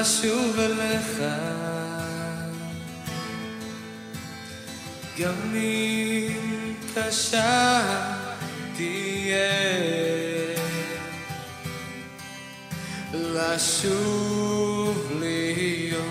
לשוב 0.00 0.58
אליך. 0.58 1.22
גם 5.18 5.54
אם 5.54 6.74
קשה 6.94 7.80
תהיה. 8.76 9.88
לשוב 13.14 15.12
להיות 15.20 16.04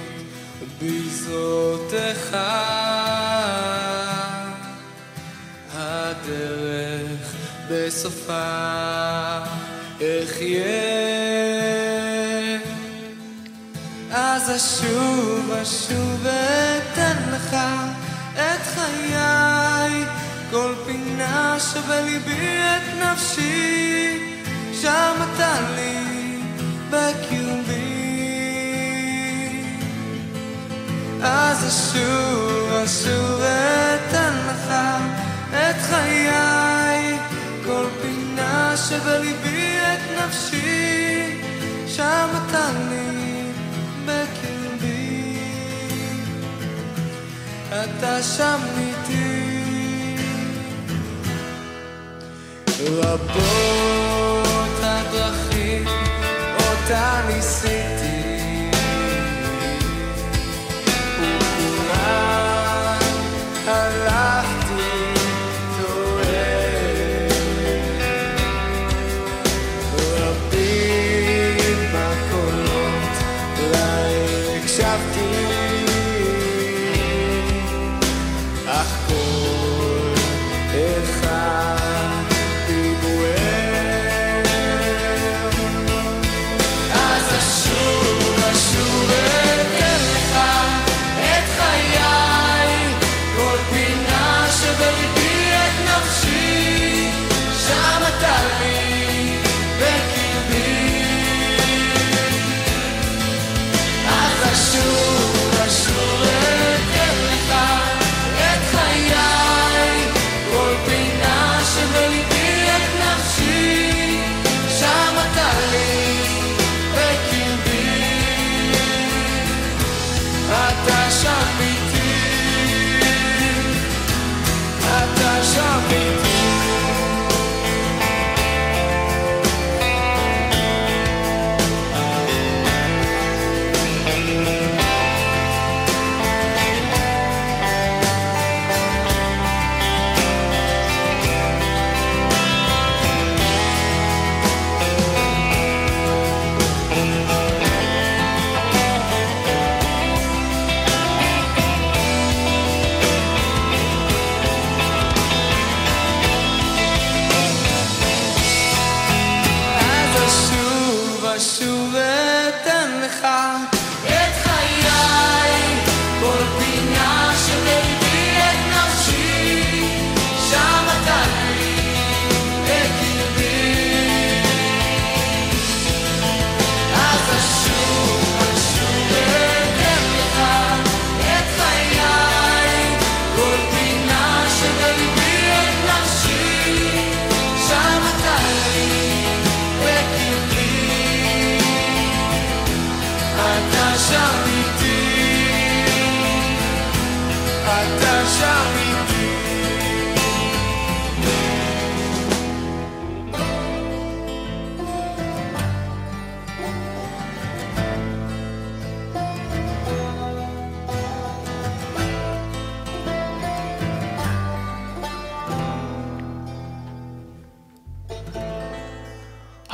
בזרותיך 0.82 2.38
הדרך 5.74 7.36
בסופה 7.70 8.78
אחיה 9.98 11.07
אשוב 14.56 15.52
אשוב 15.62 16.20
ואתן 16.24 17.18
לך 17.32 17.56
את 18.34 18.62
חיי. 18.76 20.06
כל 20.52 20.74
פינה 20.86 21.58
שבליבי 21.60 22.58
את 22.60 23.04
נפשי 23.04 24.20
שם 24.82 25.16
אתה 25.34 25.54
לי 25.76 26.40
בקרבי 26.90 27.98
אז 31.24 31.68
אשוב 31.68 32.72
אשוב 32.86 33.40
ואתן 33.40 34.34
לך 34.48 34.74
את 35.54 35.76
חיי. 35.90 37.18
כל 37.66 37.86
פינה 38.02 38.74
שבליבי 38.78 39.78
את 39.78 40.24
נפשי 40.24 41.42
שם 41.88 42.30
אתה 42.48 42.70
לי 42.90 43.17
אתה 47.88 48.24
שם 48.24 48.60
איתי. 48.78 49.48
רבות 52.90 54.80
הדרכים 54.84 55.86
אותה 56.60 57.22
ניסיתי 57.28 57.97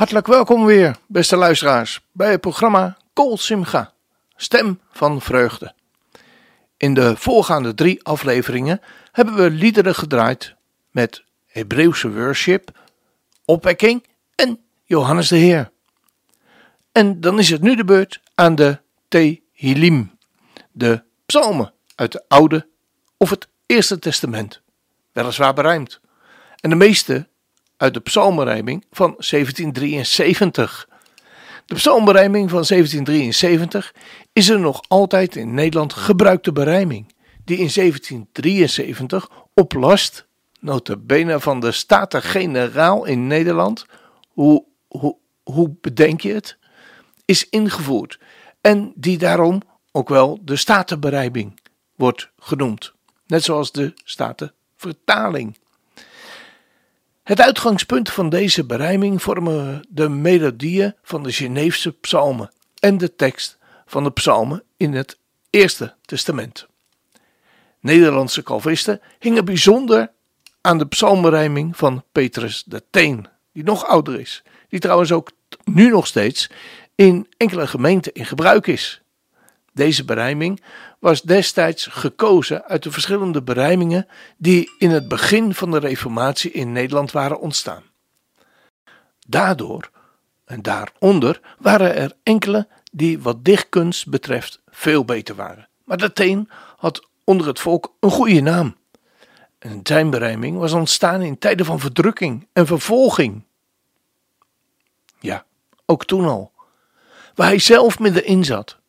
Hartelijk 0.04 0.28
welkom 0.34 0.64
weer, 0.64 0.96
beste 1.06 1.36
luisteraars, 1.36 2.00
bij 2.12 2.30
het 2.30 2.40
programma 2.40 2.96
Kol 3.12 3.38
Simcha, 3.38 3.92
Stem 4.36 4.80
van 4.90 5.20
Vreugde. 5.20 5.74
In 6.76 6.94
de 6.94 7.16
voorgaande 7.16 7.74
drie 7.74 8.04
afleveringen 8.04 8.80
hebben 9.12 9.34
we 9.34 9.50
liederen 9.50 9.94
gedraaid 9.94 10.54
met 10.90 11.24
Hebreeuwse 11.46 12.12
worship, 12.12 12.70
opwekking 13.44 14.06
en 14.34 14.60
Johannes 14.82 15.28
de 15.28 15.36
Heer. 15.36 15.70
En 16.92 17.20
dan 17.20 17.38
is 17.38 17.50
het 17.50 17.62
nu 17.62 17.76
de 17.76 17.84
beurt 17.84 18.20
aan 18.34 18.54
de 18.54 18.80
Tehillim, 19.08 20.18
de 20.72 21.02
psalmen 21.26 21.72
uit 21.94 22.12
het 22.12 22.24
Oude 22.28 22.68
of 23.16 23.30
het 23.30 23.48
Eerste 23.66 23.98
Testament, 23.98 24.60
weliswaar 25.12 25.54
berijmd. 25.54 26.00
En 26.60 26.70
de 26.70 26.76
meeste 26.76 27.28
uit 27.84 27.94
de 27.94 28.00
psalmberijming 28.00 28.84
van 28.90 29.14
1773. 29.18 30.88
De 31.66 31.74
psalmberijming 31.74 32.50
van 32.50 32.64
1773 32.66 33.94
is 34.32 34.48
er 34.48 34.60
nog 34.60 34.82
altijd 34.88 35.36
in 35.36 35.54
Nederland 35.54 35.92
gebruikte 35.92 36.52
berijming, 36.52 37.14
die 37.44 37.56
in 37.56 37.70
1773 37.74 39.28
op 39.54 39.72
last, 39.72 40.26
notabene 40.60 41.40
van 41.40 41.60
de 41.60 41.72
Staten-Generaal 41.72 43.04
in 43.04 43.26
Nederland, 43.26 43.86
hoe, 44.28 44.64
hoe, 44.88 45.16
hoe 45.42 45.76
bedenk 45.80 46.20
je 46.20 46.32
het, 46.32 46.56
is 47.24 47.48
ingevoerd 47.48 48.18
en 48.60 48.92
die 48.94 49.18
daarom 49.18 49.62
ook 49.92 50.08
wel 50.08 50.38
de 50.42 50.56
Statenberijming 50.56 51.60
wordt 51.94 52.30
genoemd, 52.38 52.92
net 53.26 53.44
zoals 53.44 53.72
de 53.72 53.92
Statenvertaling. 54.04 55.56
Het 57.24 57.40
uitgangspunt 57.40 58.10
van 58.10 58.28
deze 58.28 58.64
berijming 58.64 59.22
vormen 59.22 59.86
de 59.88 60.08
melodieën 60.08 60.94
van 61.02 61.22
de 61.22 61.32
Geneefse 61.32 61.92
psalmen 61.92 62.50
en 62.78 62.98
de 62.98 63.16
tekst 63.16 63.58
van 63.86 64.04
de 64.04 64.10
psalmen 64.10 64.62
in 64.76 64.92
het 64.92 65.18
Eerste 65.50 65.94
Testament. 66.04 66.66
Nederlandse 67.80 68.42
Calvisten 68.42 69.00
hingen 69.18 69.44
bijzonder 69.44 70.10
aan 70.60 70.78
de 70.78 70.86
psalmberijming 70.86 71.76
van 71.76 72.04
Petrus 72.12 72.62
de 72.66 72.82
Teen, 72.90 73.28
die 73.52 73.64
nog 73.64 73.86
ouder 73.86 74.20
is, 74.20 74.42
die 74.68 74.80
trouwens 74.80 75.12
ook 75.12 75.30
nu 75.64 75.90
nog 75.90 76.06
steeds 76.06 76.50
in 76.94 77.26
enkele 77.36 77.66
gemeenten 77.66 78.12
in 78.12 78.26
gebruik 78.26 78.66
is. 78.66 79.02
Deze 79.74 80.04
berijming 80.04 80.62
was 80.98 81.22
destijds 81.22 81.86
gekozen 81.86 82.64
uit 82.64 82.82
de 82.82 82.90
verschillende 82.90 83.42
berijmingen 83.42 84.06
die 84.36 84.70
in 84.78 84.90
het 84.90 85.08
begin 85.08 85.54
van 85.54 85.70
de 85.70 85.78
Reformatie 85.78 86.50
in 86.50 86.72
Nederland 86.72 87.12
waren 87.12 87.40
ontstaan. 87.40 87.82
Daardoor 89.26 89.90
en 90.44 90.62
daaronder 90.62 91.40
waren 91.58 91.94
er 91.94 92.12
enkele 92.22 92.68
die 92.92 93.20
wat 93.20 93.44
dichtkunst 93.44 94.08
betreft 94.08 94.60
veel 94.70 95.04
beter 95.04 95.34
waren. 95.34 95.68
Maar 95.84 95.96
de 95.96 96.12
Teen 96.12 96.48
had 96.76 97.08
onder 97.24 97.46
het 97.46 97.60
volk 97.60 97.94
een 98.00 98.10
goede 98.10 98.40
naam. 98.40 98.76
En 99.58 99.80
zijn 99.82 100.10
berijming 100.10 100.58
was 100.58 100.72
ontstaan 100.72 101.22
in 101.22 101.38
tijden 101.38 101.66
van 101.66 101.80
verdrukking 101.80 102.48
en 102.52 102.66
vervolging. 102.66 103.42
Ja, 105.20 105.44
ook 105.86 106.04
toen 106.04 106.24
al. 106.24 106.52
Waar 107.34 107.46
hij 107.46 107.58
zelf 107.58 107.98
middenin 107.98 108.44
zat. 108.44 108.82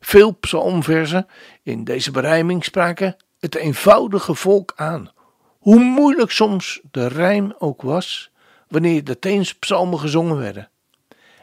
Veel 0.00 0.30
psalmversen 0.30 1.26
in 1.62 1.84
deze 1.84 2.10
berijming 2.10 2.64
spraken 2.64 3.16
het 3.38 3.54
eenvoudige 3.54 4.34
volk 4.34 4.72
aan. 4.76 5.10
Hoe 5.58 5.78
moeilijk 5.78 6.30
soms 6.30 6.80
de 6.90 7.06
rijm 7.06 7.54
ook 7.58 7.82
was, 7.82 8.30
wanneer 8.68 9.04
de 9.04 9.18
teens 9.18 9.54
psalmen 9.54 9.98
gezongen 9.98 10.36
werden. 10.36 10.68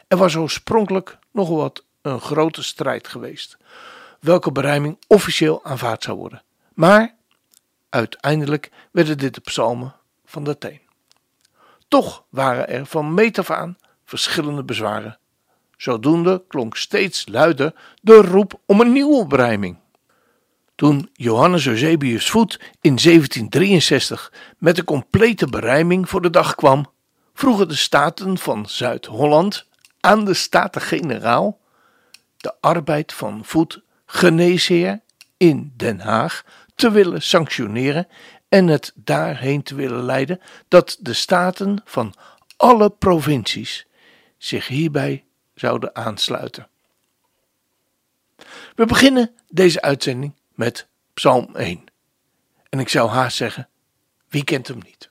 Er 0.08 0.16
was 0.16 0.36
oorspronkelijk 0.36 1.18
nog 1.32 1.48
wat 1.48 1.84
een 2.02 2.20
grote 2.20 2.62
strijd 2.62 3.08
geweest, 3.08 3.56
welke 4.20 4.52
berijming 4.52 4.98
officieel 5.06 5.64
aanvaard 5.64 6.02
zou 6.02 6.18
worden. 6.18 6.42
Maar 6.74 7.14
uiteindelijk 7.88 8.70
werden 8.90 9.18
dit 9.18 9.34
de 9.34 9.40
psalmen 9.40 9.94
van 10.24 10.44
de 10.44 10.58
teen. 10.58 10.80
Toch 11.88 12.24
waren 12.28 12.68
er 12.68 12.86
van 12.86 13.14
meet 13.14 13.38
af 13.38 13.50
aan 13.50 13.76
verschillende 14.04 14.64
bezwaren 14.64 15.18
Zodoende 15.78 16.44
klonk 16.48 16.76
steeds 16.76 17.24
luider 17.28 17.74
de 18.00 18.16
roep 18.16 18.60
om 18.66 18.80
een 18.80 18.92
nieuwe 18.92 19.26
berijming. 19.26 19.78
Toen 20.74 21.10
Johannes 21.12 21.66
Eusebius 21.66 22.30
Voet 22.30 22.60
in 22.80 22.96
1763 22.96 24.32
met 24.58 24.76
de 24.76 24.84
complete 24.84 25.46
berijming 25.46 26.08
voor 26.08 26.22
de 26.22 26.30
dag 26.30 26.54
kwam, 26.54 26.86
vroegen 27.34 27.68
de 27.68 27.74
staten 27.74 28.38
van 28.38 28.66
Zuid-Holland 28.68 29.66
aan 30.00 30.24
de 30.24 30.34
Staten-Generaal 30.34 31.60
de 32.36 32.54
arbeid 32.60 33.12
van 33.12 33.44
Voet 33.44 33.82
geneesheer 34.06 35.00
in 35.36 35.72
Den 35.76 36.00
Haag 36.00 36.44
te 36.74 36.90
willen 36.90 37.22
sanctioneren 37.22 38.08
en 38.48 38.66
het 38.66 38.92
daarheen 38.94 39.62
te 39.62 39.74
willen 39.74 40.02
leiden 40.02 40.40
dat 40.68 40.96
de 41.00 41.12
staten 41.12 41.82
van 41.84 42.14
alle 42.56 42.90
provincies 42.90 43.86
zich 44.38 44.68
hierbij 44.68 45.24
zouden 45.58 45.96
aansluiten. 45.96 46.68
We 48.74 48.86
beginnen 48.86 49.30
deze 49.48 49.82
uitzending 49.82 50.32
met 50.54 50.86
Psalm 51.14 51.56
1. 51.56 51.84
En 52.68 52.78
ik 52.78 52.88
zou 52.88 53.08
haast 53.08 53.36
zeggen: 53.36 53.68
wie 54.28 54.44
kent 54.44 54.68
hem 54.68 54.78
niet? 54.84 55.10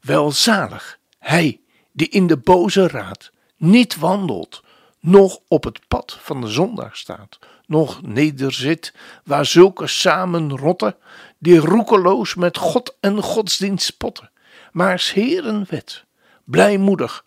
Welzalig 0.00 0.98
hij 1.18 1.60
die 1.92 2.08
in 2.08 2.26
de 2.26 2.36
boze 2.36 2.88
raad 2.88 3.30
niet 3.56 3.96
wandelt, 3.96 4.62
nog 5.00 5.38
op 5.48 5.64
het 5.64 5.80
pad 5.88 6.18
van 6.20 6.40
de 6.40 6.48
zondaar 6.48 6.96
staat, 6.96 7.38
nog 7.66 8.02
nederzit 8.02 8.94
waar 9.24 9.46
zulke 9.46 9.86
samen 9.86 10.56
rotten, 10.56 10.96
die 11.38 11.58
roekeloos 11.58 12.34
met 12.34 12.56
God 12.56 12.96
en 13.00 13.22
godsdienst 13.22 13.86
spotten, 13.86 14.30
maar 14.72 14.98
s 14.98 15.12
Heeren 15.12 15.66
wet, 15.68 16.04
blijmoedig, 16.44 17.24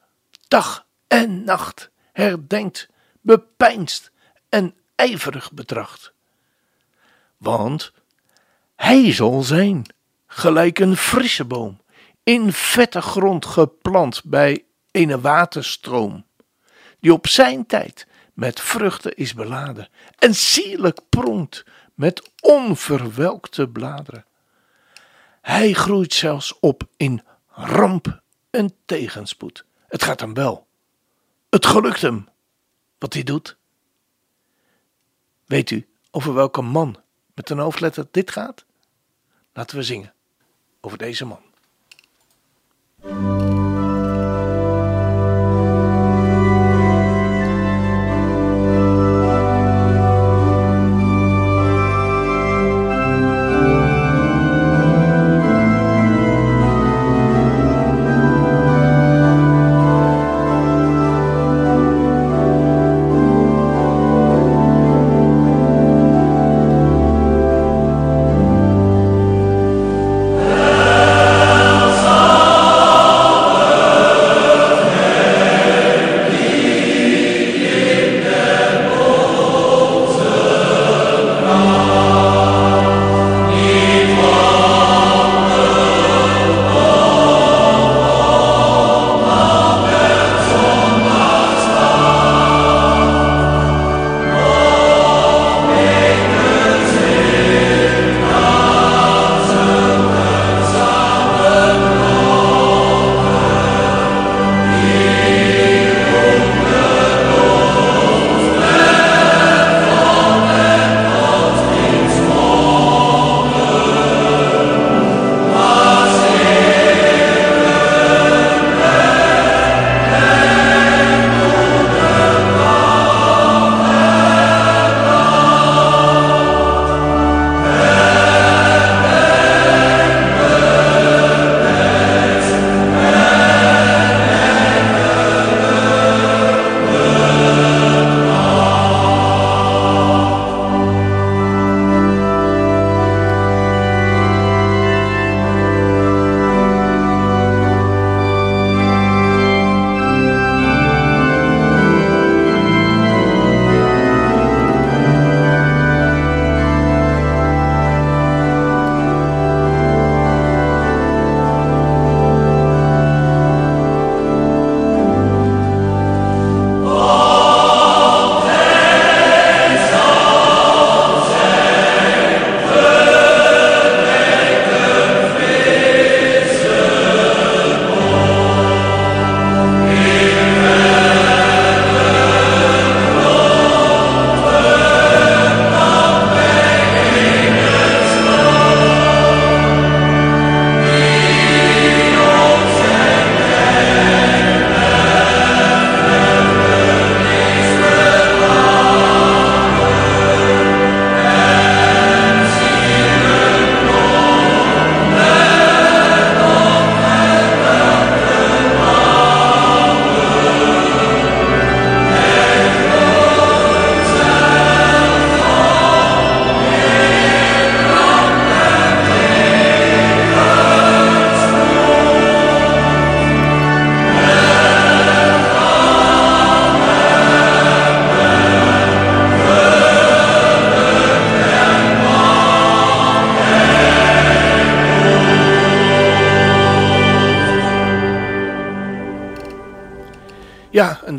dag 0.48 0.86
en 1.08 1.44
nacht 1.44 1.91
herdenkt, 2.12 2.90
bepeinst 3.22 4.12
en 4.50 4.76
ijverig 4.96 5.52
betracht. 5.52 6.14
Want 7.38 7.94
hij 8.76 9.14
zal 9.14 9.42
zijn, 9.42 9.86
gelijk 10.28 10.80
een 10.80 10.98
frisse 10.98 11.46
boom, 11.46 11.82
in 12.24 12.54
vette 12.54 13.02
grond 13.02 13.46
geplant 13.46 14.24
bij 14.24 14.66
een 14.92 15.22
waterstroom, 15.22 16.26
die 17.00 17.14
op 17.14 17.28
zijn 17.28 17.66
tijd 17.66 18.08
met 18.34 18.60
vruchten 18.60 19.16
is 19.16 19.34
beladen 19.34 19.90
en 20.18 20.36
sierlijk 20.36 21.00
pronkt 21.10 21.64
met 21.94 22.32
onverwelkte 22.40 23.68
bladeren. 23.68 24.26
Hij 25.42 25.74
groeit 25.74 26.14
zelfs 26.14 26.60
op 26.60 26.84
in 26.98 27.24
ramp 27.48 28.22
en 28.50 28.74
tegenspoed. 28.86 29.66
Het 29.88 30.04
gaat 30.04 30.20
hem 30.20 30.34
wel. 30.34 30.68
Het 31.52 31.66
gelukt 31.66 32.02
hem. 32.02 32.28
Wat 32.98 33.14
hij 33.14 33.24
doet. 33.24 33.58
Weet 35.46 35.70
u 35.70 35.90
over 36.12 36.34
welke 36.34 36.62
man 36.62 37.04
met 37.34 37.50
een 37.50 37.58
hoofdletter 37.58 38.08
dit 38.12 38.32
gaat? 38.32 38.66
Laten 39.54 39.78
we 39.78 39.84
zingen 39.84 40.14
over 40.82 40.98
deze 40.98 41.26
man. 41.26 41.51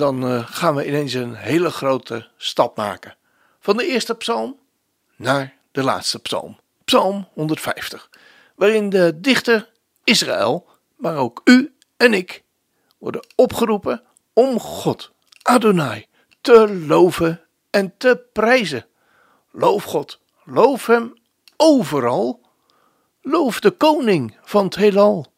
Dan 0.03 0.27
eh, 0.27 0.47
gaan 0.47 0.75
we 0.75 0.87
ineens 0.87 1.13
een 1.13 1.35
hele 1.35 1.71
grote 1.71 2.29
stap 2.37 2.77
maken. 2.77 3.17
Van 3.61 3.77
de 3.77 3.87
eerste 3.87 4.15
psalm 4.15 4.59
naar 5.17 5.55
de 5.73 5.83
laatste 5.83 6.19
psalm. 6.19 6.59
Psalm 6.85 7.29
150. 7.33 8.11
Waarin 8.55 8.91
de 8.91 9.21
dichter 9.21 9.71
Israël, 10.05 10.67
maar 10.97 11.17
ook 11.17 11.41
u 11.45 11.75
en 11.97 12.15
ik, 12.15 12.43
worden 12.99 13.27
opgeroepen 13.35 14.03
om 14.33 14.61
God, 14.61 15.13
Adonai, 15.43 16.07
te 16.41 16.75
loven 16.87 17.41
en 17.71 17.95
te 17.97 18.25
prijzen. 18.33 18.87
Loof 19.51 19.85
God, 19.85 20.21
loof 20.45 20.87
Hem 20.87 21.13
overal. 21.57 22.41
Loof 23.21 23.61
de 23.61 23.71
koning 23.71 24.37
van 24.43 24.65
het 24.65 24.75
heelal, 24.75 25.33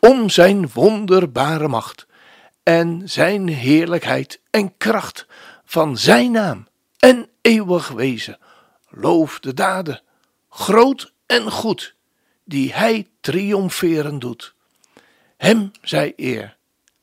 om 0.00 0.30
zijn 0.30 0.70
wonderbare 0.72 1.68
macht 1.68 2.06
en 2.64 3.08
zijn 3.08 3.48
heerlijkheid 3.48 4.40
en 4.50 4.76
kracht 4.76 5.26
van 5.64 5.98
zijn 5.98 6.30
naam 6.30 6.66
en 6.98 7.28
eeuwig 7.40 7.88
wezen. 7.88 8.38
Loof 8.88 9.40
de 9.40 9.54
daden, 9.54 10.02
groot 10.48 11.12
en 11.26 11.50
goed, 11.50 11.94
die 12.44 12.72
hij 12.72 13.08
triomferen 13.20 14.18
doet. 14.18 14.54
Hem 15.36 15.70
zij 15.82 16.12
eer, 16.16 16.56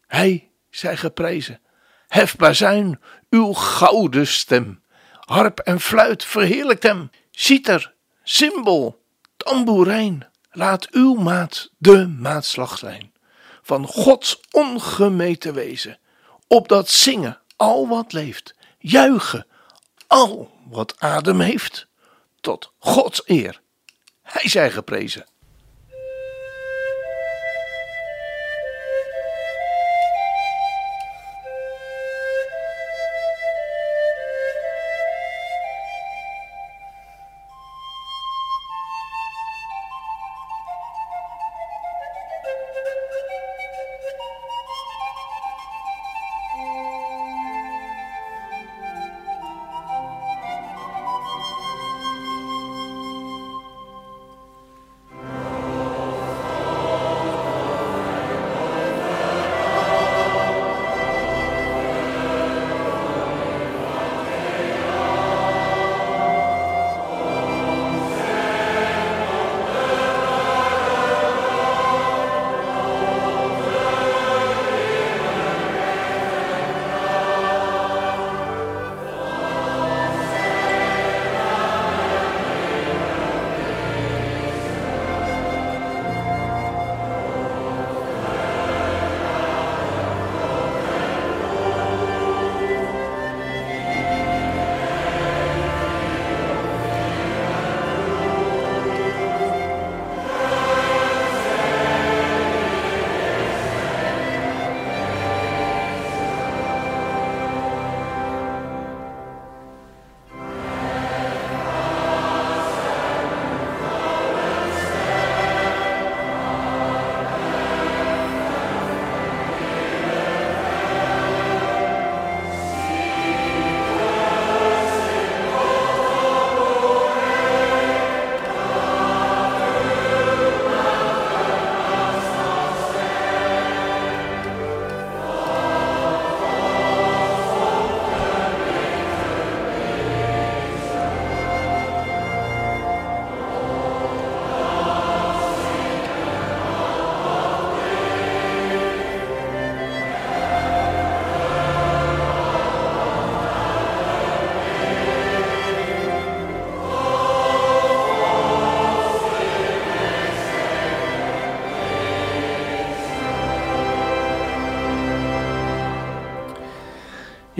hij 0.07 0.49
zij 0.69 0.97
geprezen. 0.97 1.61
Hef 2.07 2.35
bazuin 2.35 2.99
uw 3.29 3.53
gouden 3.53 4.27
stem, 4.27 4.83
harp 5.19 5.59
en 5.59 5.79
fluit 5.79 6.25
verheerlijkt 6.25 6.83
hem. 6.83 7.09
Citer, 7.31 7.93
cymbal, 8.23 9.03
tamboerijn, 9.37 10.27
laat 10.51 10.89
uw 10.89 11.13
maat 11.13 11.71
de 11.77 12.07
maatslag 12.07 12.77
zijn 12.77 13.10
van 13.71 13.87
Gods 13.87 14.39
ongemeten 14.51 15.53
wezen, 15.53 15.99
opdat 16.47 16.89
zingen 16.89 17.39
al 17.55 17.87
wat 17.87 18.13
leeft, 18.13 18.55
juichen 18.79 19.47
al 20.07 20.51
wat 20.69 20.99
adem 20.99 21.39
heeft, 21.39 21.87
tot 22.41 22.71
Gods 22.79 23.21
eer. 23.25 23.61
Hij 24.21 24.49
zij 24.49 24.71
geprezen. 24.71 25.25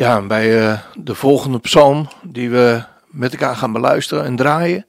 Ja, 0.02 0.22
bij 0.22 0.62
uh, 0.62 0.80
de 0.94 1.16
volgende 1.16 1.60
psalm 1.60 2.08
die 2.24 2.50
we 2.50 2.84
met 3.08 3.32
elkaar 3.32 3.56
gaan 3.56 3.72
beluisteren 3.72 4.24
en 4.24 4.36
draaien, 4.36 4.86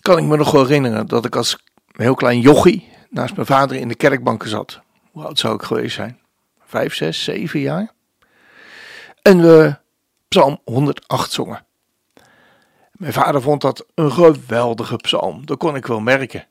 kan 0.00 0.18
ik 0.18 0.24
me 0.24 0.36
nog 0.36 0.52
herinneren 0.52 1.06
dat 1.06 1.24
ik 1.24 1.36
als 1.36 1.58
heel 1.96 2.14
klein 2.14 2.40
jochie 2.40 2.88
naast 3.10 3.34
mijn 3.34 3.46
vader 3.46 3.76
in 3.76 3.88
de 3.88 3.94
kerkbanken 3.94 4.48
zat. 4.48 4.80
Hoe 5.10 5.24
oud 5.24 5.38
zou 5.38 5.54
ik 5.54 5.62
geweest 5.62 5.94
zijn? 5.94 6.20
Vijf, 6.66 6.94
zes, 6.94 7.24
zeven 7.24 7.60
jaar. 7.60 7.92
En 9.22 9.40
we 9.40 9.76
psalm 10.28 10.60
108 10.64 11.32
zongen. 11.32 11.64
Mijn 12.92 13.12
vader 13.12 13.42
vond 13.42 13.60
dat 13.60 13.86
een 13.94 14.12
geweldige 14.12 14.96
psalm, 14.96 15.46
dat 15.46 15.58
kon 15.58 15.76
ik 15.76 15.86
wel 15.86 16.00
merken. 16.00 16.46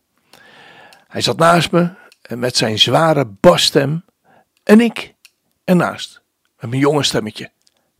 Hij 1.07 1.21
zat 1.21 1.37
naast 1.37 1.71
me 1.71 1.89
met 2.27 2.57
zijn 2.57 2.79
zware 2.79 3.25
basstem 3.25 4.05
en 4.63 4.81
ik 4.81 5.13
ernaast 5.63 6.21
met 6.59 6.69
mijn 6.69 6.81
jonge 6.81 7.03
stemmetje. 7.03 7.51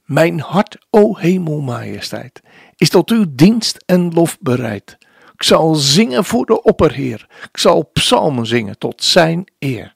Mijn 0.04 0.40
hart, 0.40 0.78
o 0.90 1.18
hemelmajesteit, 1.18 2.42
is 2.76 2.90
tot 2.90 3.10
uw 3.10 3.26
dienst 3.30 3.84
en 3.86 4.14
lof 4.14 4.38
bereid. 4.40 4.98
Ik 5.34 5.44
zal 5.44 5.76
zingen 5.76 6.26
voor 6.26 6.46
de 6.46 6.64
opperheer. 6.64 7.28
Ik 7.52 7.58
zal 7.58 7.90
psalmen 7.94 8.46
zingen 8.46 8.78
tot 8.78 9.04
zijn 9.04 9.52
eer. 9.60 9.96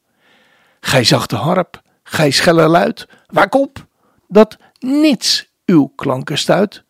Gij 0.80 1.04
zag 1.04 1.26
de 1.26 1.36
harp, 1.36 1.82
gij 2.04 2.32
schelle 2.32 2.68
luid, 2.68 3.08
waak 3.28 3.56
op, 3.56 3.86
dat 4.28 4.58
niets 4.80 5.52
uw 5.66 5.92
klanken 5.96 6.38
stuit. 6.38 6.84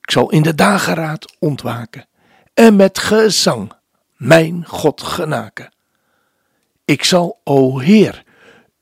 Ik 0.00 0.10
zal 0.10 0.30
in 0.30 0.42
de 0.42 0.54
dageraad 0.54 1.36
ontwaken 1.38 2.08
en 2.54 2.76
met 2.76 2.98
gezang 2.98 3.72
mijn 4.16 4.64
God 4.66 5.02
genaken. 5.02 5.72
Ik 6.84 7.04
zal, 7.04 7.40
o 7.44 7.78
Heer, 7.78 8.24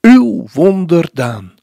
uw 0.00 0.47
wonderdaan 0.52 1.55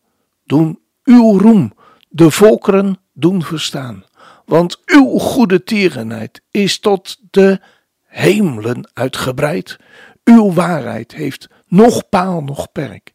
doen, 0.44 0.80
uw 1.04 1.38
roem 1.38 1.74
de 2.15 2.31
volkeren 2.31 3.00
doen 3.13 3.43
verstaan. 3.43 4.03
Want 4.45 4.81
uw 4.86 5.17
goede 5.17 5.63
tierenheid 5.63 6.41
is 6.51 6.79
tot 6.79 7.17
de 7.29 7.60
hemelen 8.03 8.89
uitgebreid. 8.93 9.77
Uw 10.24 10.53
waarheid 10.53 11.12
heeft 11.12 11.48
nog 11.67 12.10
paal, 12.10 12.41
nog 12.41 12.72
perk, 12.72 13.13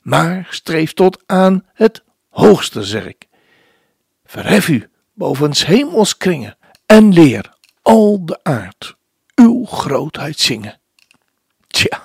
maar 0.00 0.46
streeft 0.50 0.96
tot 0.96 1.22
aan 1.26 1.66
het 1.72 2.02
hoogste 2.28 2.82
zerk. 2.82 3.26
Verhef 4.24 4.68
u 4.68 4.88
boven 5.12 5.52
hemels 5.56 6.16
kringen 6.16 6.56
en 6.86 7.12
leer 7.12 7.54
al 7.82 8.24
de 8.24 8.38
aard 8.42 8.96
uw 9.34 9.64
grootheid 9.64 10.38
zingen. 10.38 10.80
Tja, 11.66 12.02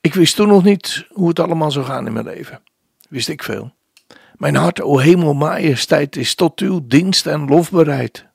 ik 0.00 0.14
wist 0.14 0.36
toen 0.36 0.48
nog 0.48 0.64
niet 0.64 1.06
hoe 1.08 1.28
het 1.28 1.40
allemaal 1.40 1.70
zou 1.70 1.84
gaan 1.84 2.06
in 2.06 2.12
mijn 2.12 2.24
leven. 2.24 2.62
Wist 3.08 3.28
ik 3.28 3.42
veel. 3.42 3.78
Mijn 4.40 4.56
hart, 4.56 4.80
o 4.80 4.98
hemel, 4.98 5.34
majesteit, 5.34 6.16
is 6.16 6.34
tot 6.34 6.60
uw 6.60 6.86
dienst 6.86 7.26
en 7.26 7.46
lof 7.46 7.70
bereid. 7.70 8.26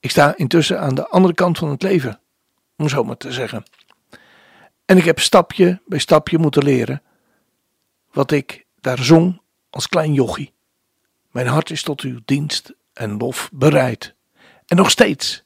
Ik 0.00 0.10
sta 0.10 0.36
intussen 0.36 0.80
aan 0.80 0.94
de 0.94 1.08
andere 1.08 1.34
kant 1.34 1.58
van 1.58 1.68
het 1.68 1.82
leven, 1.82 2.20
om 2.76 2.88
zo 2.88 3.04
maar 3.04 3.16
te 3.16 3.32
zeggen. 3.32 3.64
En 4.84 4.96
ik 4.96 5.04
heb 5.04 5.20
stapje 5.20 5.80
bij 5.86 5.98
stapje 5.98 6.38
moeten 6.38 6.64
leren 6.64 7.02
wat 8.12 8.30
ik 8.30 8.66
daar 8.80 8.98
zong 8.98 9.40
als 9.70 9.88
klein 9.88 10.12
jochie. 10.12 10.52
Mijn 11.30 11.46
hart 11.46 11.70
is 11.70 11.82
tot 11.82 12.00
uw 12.00 12.18
dienst 12.24 12.74
en 12.92 13.16
lof 13.16 13.50
bereid. 13.52 14.14
En 14.66 14.76
nog 14.76 14.90
steeds 14.90 15.44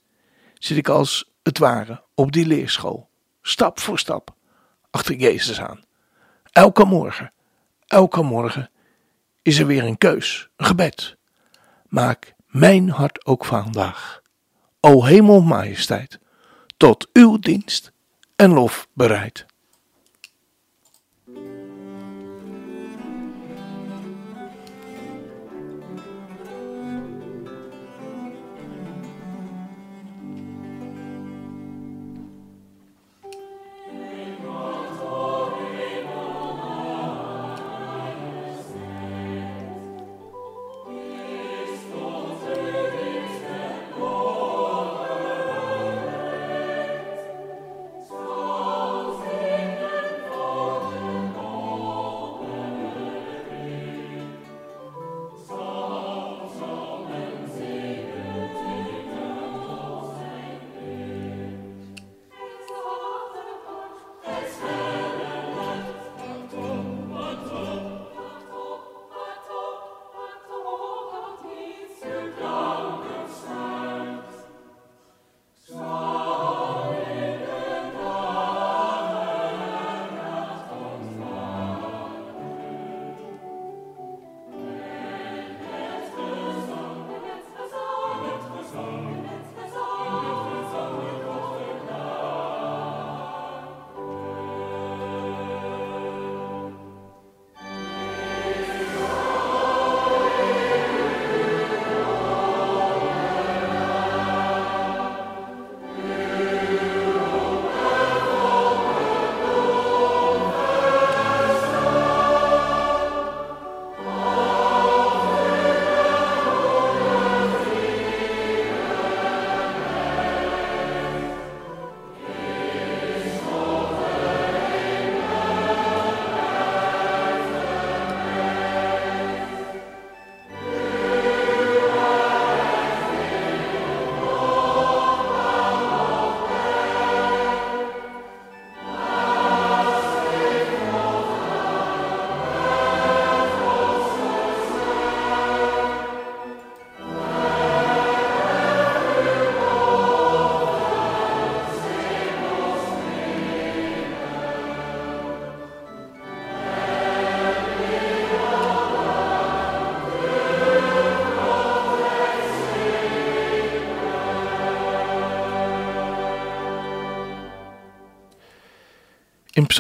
zit 0.59 0.77
ik 0.77 0.89
als 0.89 1.31
het 1.43 1.59
ware 1.59 2.03
op 2.15 2.33
die 2.33 2.47
leerschool, 2.47 3.09
stap 3.43 3.81
voor 3.81 3.99
stap, 3.99 4.35
achter 4.91 5.15
Jezus 5.15 5.61
aan. 5.61 5.85
Elke 6.53 6.85
morgen, 6.85 7.33
elke 7.87 8.23
morgen 8.23 8.71
is 9.43 9.59
er 9.59 9.67
weer 9.67 9.85
een 9.85 9.99
keus, 9.99 10.49
een 10.57 10.67
gebed. 10.67 11.17
Maak 11.89 12.35
mijn 12.47 12.91
hart 12.91 13.27
ook 13.27 13.45
vandaag, 13.45 14.23
o 14.81 15.05
hemel 15.05 15.41
majesteit, 15.41 16.19
tot 16.77 17.09
uw 17.13 17.39
dienst 17.39 17.93
en 18.37 18.51
lof 18.51 18.89
bereid. 18.95 19.47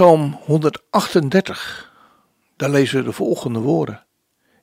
Psalm 0.00 0.38
138, 0.44 1.92
daar 2.56 2.70
lezen 2.70 2.98
we 2.98 3.04
de 3.04 3.12
volgende 3.12 3.58
woorden. 3.58 4.04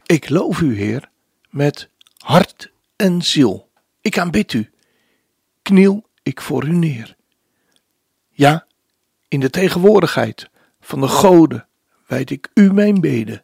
Ik 0.05 0.29
loof 0.29 0.59
u, 0.59 0.77
Heer, 0.77 1.09
met 1.49 1.89
hart 2.17 2.71
en 2.95 3.21
ziel. 3.21 3.69
Ik 4.01 4.17
aanbid 4.17 4.53
u. 4.53 4.71
Kniel 5.61 6.09
ik 6.23 6.41
voor 6.41 6.65
u 6.65 6.71
neer. 6.71 7.15
Ja, 8.29 8.65
in 9.27 9.39
de 9.39 9.49
tegenwoordigheid 9.49 10.49
van 10.81 11.01
de 11.01 11.07
goden 11.07 11.67
wijd 12.07 12.29
ik 12.29 12.49
u 12.53 12.73
mijn 12.73 13.01
beden. 13.01 13.41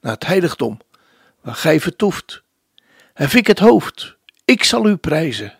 Naar 0.00 0.12
het 0.12 0.26
heiligdom 0.26 0.80
waar 1.40 1.54
gij 1.54 1.80
vertoeft. 1.80 2.42
Hef 3.14 3.34
ik 3.34 3.46
het 3.46 3.58
hoofd, 3.58 4.16
ik 4.44 4.64
zal 4.64 4.88
u 4.88 4.96
prijzen. 4.96 5.58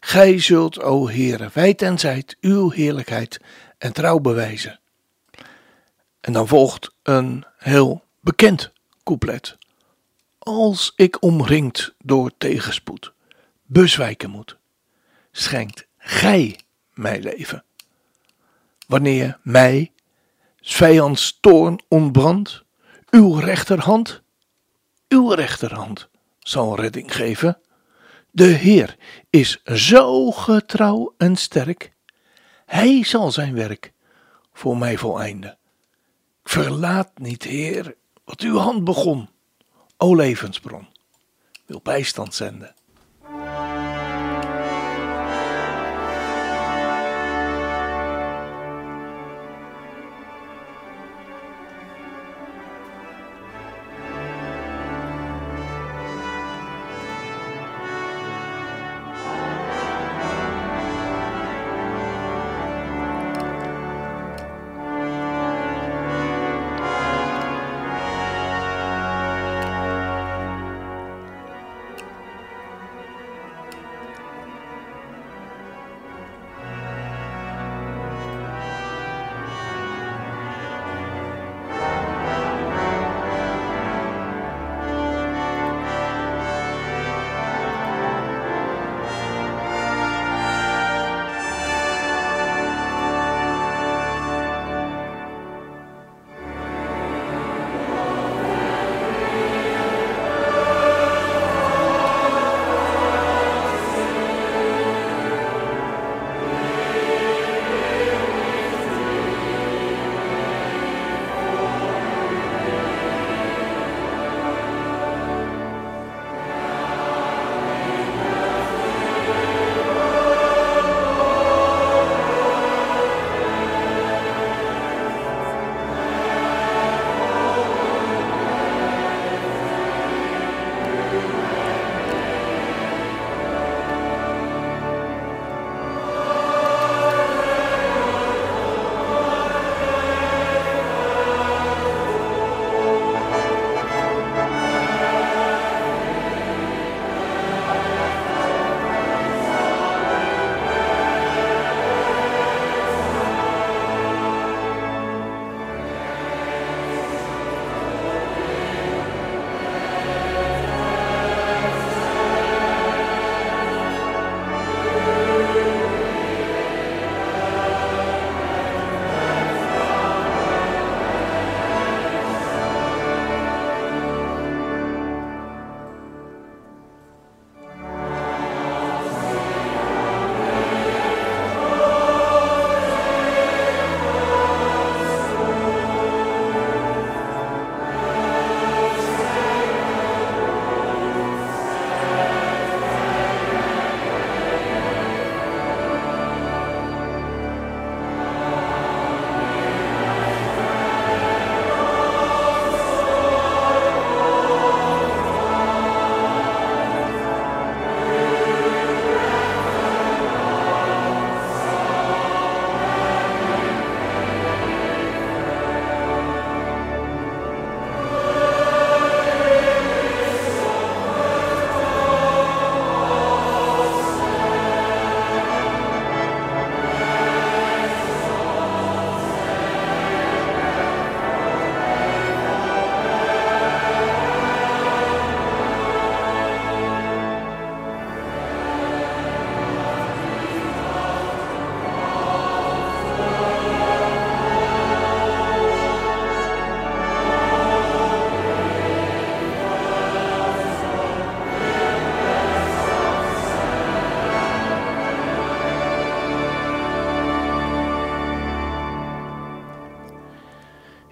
Gij 0.00 0.38
zult, 0.38 0.80
o 0.80 1.08
Heere, 1.08 1.50
wijd 1.52 1.82
en 1.82 1.98
zijd 1.98 2.36
uw 2.40 2.70
heerlijkheid 2.70 3.40
en 3.78 3.92
trouw 3.92 4.18
bewijzen. 4.18 4.80
En 6.28 6.34
dan 6.34 6.48
volgt 6.48 6.94
een 7.02 7.44
heel 7.58 8.04
bekend 8.20 8.72
couplet. 9.02 9.56
Als 10.38 10.92
ik 10.96 11.22
omringd 11.22 11.94
door 11.98 12.30
tegenspoed 12.38 13.12
bezwijken 13.66 14.30
moet, 14.30 14.56
schenkt 15.32 15.86
gij 15.98 16.60
mij 16.94 17.20
leven. 17.20 17.64
Wanneer 18.86 19.38
mij 19.42 19.92
vijands 20.60 21.38
toorn 21.40 21.80
ontbrandt, 21.88 22.62
uw 23.10 23.34
rechterhand, 23.34 24.22
uw 25.08 25.30
rechterhand 25.30 26.08
zal 26.38 26.80
redding 26.80 27.14
geven. 27.14 27.58
De 28.30 28.44
Heer 28.44 28.96
is 29.30 29.62
zo 29.64 30.30
getrouw 30.30 31.14
en 31.16 31.36
sterk 31.36 31.92
hij 32.66 33.04
zal 33.04 33.32
zijn 33.32 33.54
werk 33.54 33.92
voor 34.52 34.78
mij 34.78 34.98
voleinden. 34.98 35.57
Verlaat 36.48 37.10
niet, 37.18 37.42
Heer, 37.42 37.94
wat 38.24 38.40
uw 38.40 38.56
hand 38.56 38.84
begon. 38.84 39.28
O 39.96 40.14
levensbron, 40.14 40.86
wil 41.66 41.80
bijstand 41.82 42.34
zenden. 42.34 42.74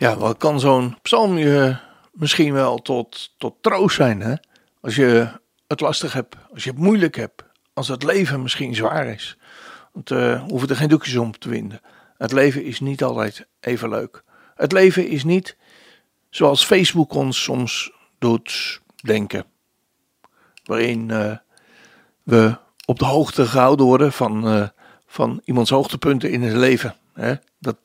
Ja, 0.07 0.17
wat 0.17 0.37
kan 0.37 0.61
zo'n 0.61 0.97
psalm 1.03 1.39
je 1.39 1.77
misschien 2.13 2.53
wel 2.53 2.79
tot, 2.79 3.35
tot 3.39 3.55
troost 3.61 3.97
zijn, 3.97 4.21
hè? 4.21 4.35
Als 4.81 4.97
je 4.97 5.29
het 5.67 5.81
lastig 5.81 6.13
hebt, 6.13 6.37
als 6.53 6.65
je 6.65 6.71
het 6.71 6.79
moeilijk 6.79 7.17
hebt, 7.17 7.45
als 7.73 7.89
het 7.89 8.03
leven 8.03 8.43
misschien 8.43 8.75
zwaar 8.75 9.07
is. 9.07 9.39
Want 9.93 10.11
uh, 10.11 10.43
hoeven 10.43 10.69
er 10.69 10.77
geen 10.77 10.89
doekjes 10.89 11.17
om 11.17 11.39
te 11.39 11.49
winden. 11.49 11.81
Het 12.19 12.33
leven 12.33 12.65
is 12.65 12.81
niet 12.81 13.03
altijd 13.03 13.47
even 13.61 13.89
leuk. 13.89 14.23
Het 14.55 14.73
leven 14.73 15.09
is 15.09 15.25
niet 15.25 15.57
zoals 16.31 16.65
Facebook 16.65 17.13
ons 17.13 17.43
soms 17.43 17.91
doet 18.19 18.81
denken. 18.97 19.45
Waarin 20.65 21.09
uh, 21.09 21.37
we 22.23 22.57
op 22.85 22.99
de 22.99 23.05
hoogte 23.05 23.47
gehouden 23.47 23.87
worden 23.87 24.13
van, 24.13 24.55
uh, 24.57 24.69
van 25.07 25.41
iemands 25.45 25.71
hoogtepunten 25.71 26.31
in 26.31 26.43
het 26.43 26.57
leven. 26.57 26.95
Hè? 27.13 27.35
Dat, 27.59 27.77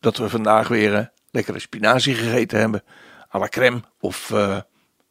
dat 0.00 0.16
we 0.16 0.28
vandaag 0.28 0.68
weer 0.68 1.12
lekkere 1.34 1.58
spinazie 1.58 2.14
gegeten 2.14 2.58
hebben. 2.58 2.82
À 3.36 3.38
la 3.38 3.48
crème 3.48 3.82
of 4.00 4.30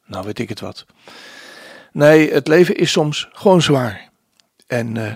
nou 0.06 0.24
weet 0.24 0.38
ik 0.38 0.48
het 0.48 0.60
wat. 0.60 0.86
Nee, 1.92 2.32
het 2.32 2.48
leven 2.48 2.76
is 2.76 2.92
soms 2.92 3.28
gewoon 3.32 3.62
zwaar. 3.62 4.10
En 4.66 4.94
uh, 4.94 5.12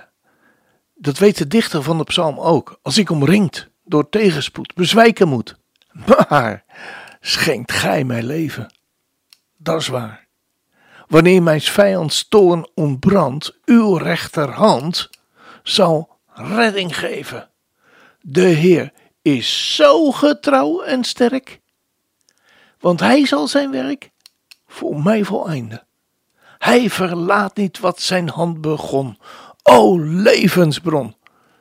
dat 0.95 1.19
weet 1.19 1.39
de 1.39 1.47
dichter 1.47 1.83
van 1.83 1.99
de 1.99 2.05
psalm 2.05 2.39
ook. 2.39 2.79
Als 2.83 2.99
ik 2.99 3.11
omringd 3.11 3.69
door 3.85 4.09
tegenspoed 4.09 4.75
bezwijken 4.75 5.29
moet. 5.29 5.57
Maar 6.29 6.65
schenkt 7.21 7.73
gij 7.73 8.05
mij 8.05 8.23
leven. 8.23 8.75
Dat 9.57 9.81
is 9.81 9.87
waar. 9.87 10.27
Wanneer 11.07 11.43
mijn 11.43 11.61
vijands 11.61 12.29
toorn 12.29 12.69
ontbrandt, 12.75 13.59
uw 13.65 13.97
rechterhand 13.97 15.11
zal 15.63 16.19
redding 16.35 16.99
geven. 16.99 17.51
De 18.21 18.41
Heer 18.47 18.93
is 19.37 19.75
zo 19.75 20.13
getrouw 20.13 20.83
en 20.83 21.05
sterk, 21.05 21.61
want 22.81 23.01
hij 23.01 23.27
zal 23.27 23.49
zijn 23.49 23.71
werk 23.71 24.11
voor 24.67 25.03
mij 25.03 25.25
voleinden. 25.25 25.87
Hij 26.59 26.91
verlaat 26.91 27.57
niet 27.57 27.79
wat 27.79 28.01
zijn 28.01 28.29
hand 28.29 28.61
begon. 28.61 29.19
O 29.63 29.99
levensbron, 29.99 31.17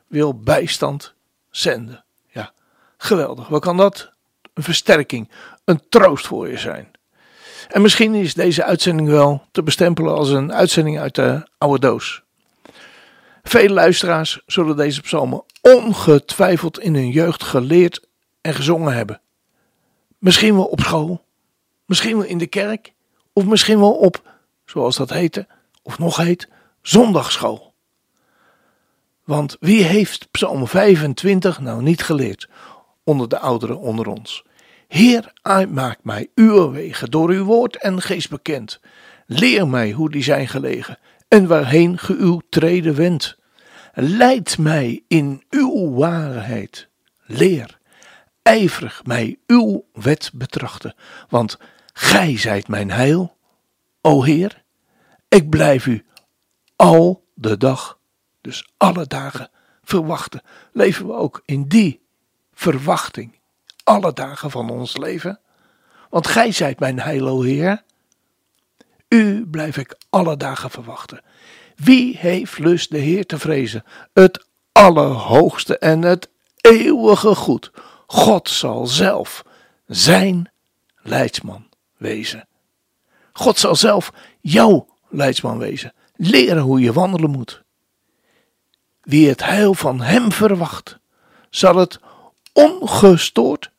wil 0.07 0.39
bijstand 0.39 1.13
zenden. 1.49 2.03
Ja, 2.29 2.51
geweldig. 2.97 3.47
Wat 3.47 3.61
kan 3.61 3.77
dat? 3.77 4.11
Een 4.53 4.63
versterking, 4.63 5.29
een 5.65 5.81
troost 5.89 6.27
voor 6.27 6.49
je 6.49 6.57
zijn. 6.57 6.91
En 7.67 7.81
misschien 7.81 8.13
is 8.13 8.33
deze 8.33 8.63
uitzending 8.63 9.07
wel 9.07 9.47
te 9.51 9.63
bestempelen 9.63 10.15
als 10.15 10.29
een 10.29 10.53
uitzending 10.53 10.99
uit 10.99 11.15
de 11.15 11.47
oude 11.57 11.79
doos. 11.79 12.23
Vele 13.47 13.73
luisteraars 13.73 14.41
zullen 14.45 14.75
deze 14.75 15.01
psalmen 15.01 15.43
ongetwijfeld 15.61 16.79
in 16.79 16.95
hun 16.95 17.09
jeugd 17.09 17.43
geleerd 17.43 18.07
en 18.41 18.53
gezongen 18.53 18.93
hebben. 18.93 19.21
Misschien 20.17 20.55
wel 20.55 20.65
op 20.65 20.79
school, 20.79 21.25
misschien 21.85 22.17
wel 22.17 22.25
in 22.25 22.37
de 22.37 22.47
kerk, 22.47 22.93
of 23.33 23.45
misschien 23.45 23.79
wel 23.79 23.93
op 23.93 24.21
zoals 24.65 24.95
dat 24.97 25.09
heette, 25.09 25.47
of 25.81 25.99
nog 25.99 26.17
heet, 26.17 26.47
zondagschool. 26.81 27.73
Want 29.23 29.57
wie 29.59 29.83
heeft 29.83 30.31
Psalm 30.31 30.67
25 30.67 31.59
nou 31.59 31.81
niet 31.81 32.03
geleerd 32.03 32.49
onder 33.03 33.29
de 33.29 33.39
ouderen 33.39 33.79
onder 33.79 34.07
ons? 34.07 34.43
Heer, 34.87 35.33
maak 35.69 35.99
mij 36.03 36.29
uw 36.35 36.71
wegen 36.71 37.11
door 37.11 37.29
uw 37.29 37.43
woord 37.43 37.75
en 37.75 38.01
geest 38.01 38.29
bekend. 38.29 38.79
Leer 39.25 39.67
mij 39.67 39.91
hoe 39.91 40.11
die 40.11 40.23
zijn 40.23 40.47
gelegen 40.47 40.97
en 41.27 41.47
waarheen 41.47 41.97
ge 41.97 42.13
uw 42.13 42.41
treden 42.49 42.95
wendt. 42.95 43.37
Leid 43.93 44.57
mij 44.57 45.03
in 45.07 45.43
uw 45.49 45.93
waarheid. 45.93 46.87
Leer, 47.25 47.77
ijverig 48.41 49.05
mij 49.05 49.37
uw 49.47 49.85
wet 49.93 50.31
betrachten, 50.33 50.95
want 51.29 51.57
gij 51.93 52.37
zijt 52.37 52.67
mijn 52.67 52.91
heil 52.91 53.37
O 54.07 54.23
Heer, 54.23 54.63
ik 55.27 55.49
blijf 55.49 55.85
u 55.85 56.05
al 56.75 57.25
de 57.33 57.57
dag, 57.57 57.99
dus 58.41 58.69
alle 58.77 59.07
dagen, 59.07 59.49
verwachten. 59.83 60.41
Leven 60.71 61.07
we 61.07 61.13
ook 61.13 61.41
in 61.45 61.63
die 61.63 62.01
verwachting, 62.53 63.39
alle 63.83 64.13
dagen 64.13 64.51
van 64.51 64.69
ons 64.69 64.97
leven? 64.97 65.39
Want 66.09 66.27
gij 66.27 66.51
zijt 66.51 66.79
mijn 66.79 66.99
heil, 66.99 67.27
o 67.27 67.41
Heer. 67.41 67.83
U 69.07 69.47
blijf 69.47 69.77
ik 69.77 69.97
alle 70.09 70.37
dagen 70.37 70.69
verwachten. 70.69 71.21
Wie 71.75 72.17
heeft 72.17 72.59
lust 72.59 72.91
de 72.91 72.97
Heer 72.97 73.25
te 73.25 73.39
vrezen? 73.39 73.83
Het 74.13 74.45
Allerhoogste 74.71 75.77
en 75.77 76.01
het 76.01 76.29
eeuwige 76.61 77.35
goed. 77.35 77.71
God 78.07 78.49
zal 78.49 78.87
zelf 78.87 79.43
zijn 79.85 80.51
leidsman 80.97 81.69
wezen. 81.97 82.47
God 83.33 83.59
zal 83.59 83.75
zelf 83.75 84.13
jouw 84.41 84.87
leidsman 85.09 85.57
wezen. 85.57 85.93
Leren 86.15 86.61
hoe 86.61 86.79
je 86.79 86.93
wandelen 86.93 87.29
moet. 87.29 87.63
Wie 89.01 89.29
het 89.29 89.45
heil 89.45 89.73
van 89.73 90.01
hem 90.01 90.31
verwacht, 90.31 90.99
zal 91.49 91.75
het 91.75 91.99
ongestoord, 92.53 93.71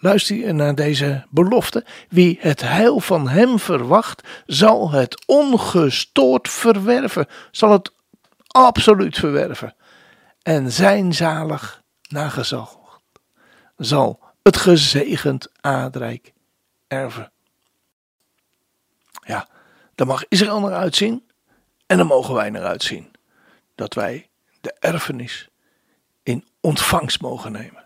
luister 0.00 0.54
naar 0.54 0.74
deze 0.74 1.26
belofte, 1.30 1.84
wie 2.08 2.36
het 2.40 2.60
heil 2.60 3.00
van 3.00 3.28
hem 3.28 3.58
verwacht, 3.58 4.28
zal 4.46 4.90
het 4.90 5.26
ongestoord 5.26 6.48
verwerven, 6.48 7.26
zal 7.50 7.70
het 7.72 7.92
absoluut 8.46 9.18
verwerven. 9.18 9.74
En 10.42 10.72
zijn 10.72 11.14
zalig 11.14 11.82
zal 13.76 14.20
het 14.42 14.56
gezegend 14.56 15.48
aardrijk 15.60 16.32
erven. 16.88 17.32
Ja, 19.24 19.48
dan 19.94 20.06
mag 20.06 20.24
Israël 20.28 20.60
naar 20.60 20.72
uitzien 20.72 21.28
en 21.86 21.96
dan 21.96 22.06
mogen 22.06 22.34
wij 22.34 22.50
naar 22.50 22.64
uitzien. 22.64 23.10
Dat 23.74 23.94
wij 23.94 24.28
de 24.60 24.74
erfenis 24.78 25.48
in 26.22 26.48
ontvangst 26.60 27.20
mogen 27.20 27.52
nemen. 27.52 27.84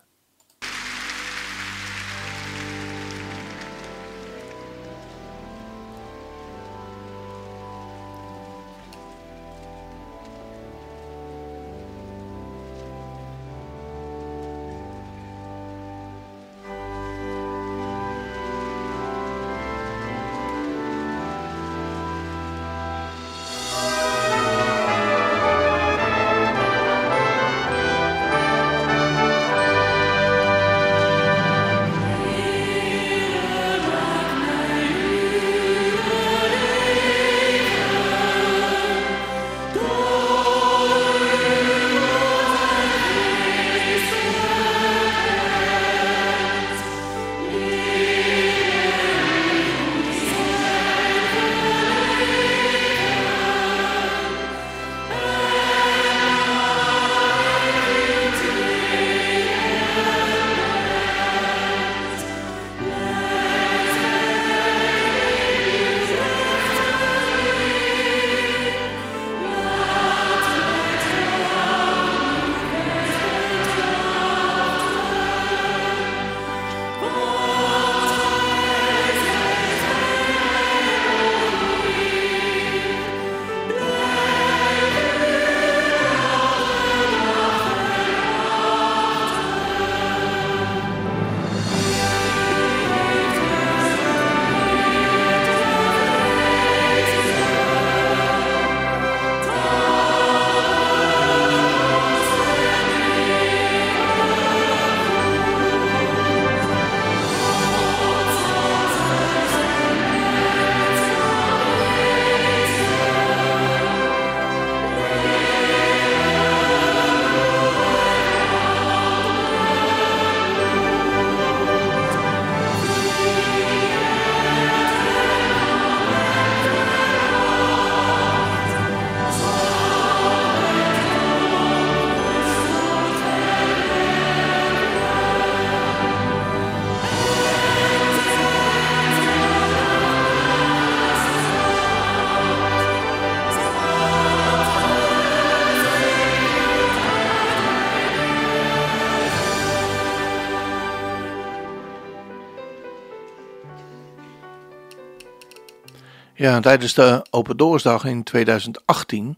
Ja, 156.45 156.61
tijdens 156.61 156.95
de 156.95 157.27
Open 157.31 157.57
Doorsdag 157.57 158.05
in 158.05 158.23
2018 158.23 159.37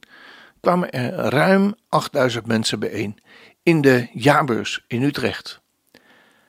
kwamen 0.60 0.90
er 0.90 1.12
ruim 1.12 1.74
8000 1.88 2.46
mensen 2.46 2.78
bijeen 2.78 3.18
in 3.62 3.80
de 3.80 4.08
jaarbeurs 4.12 4.84
in 4.86 5.02
Utrecht. 5.02 5.60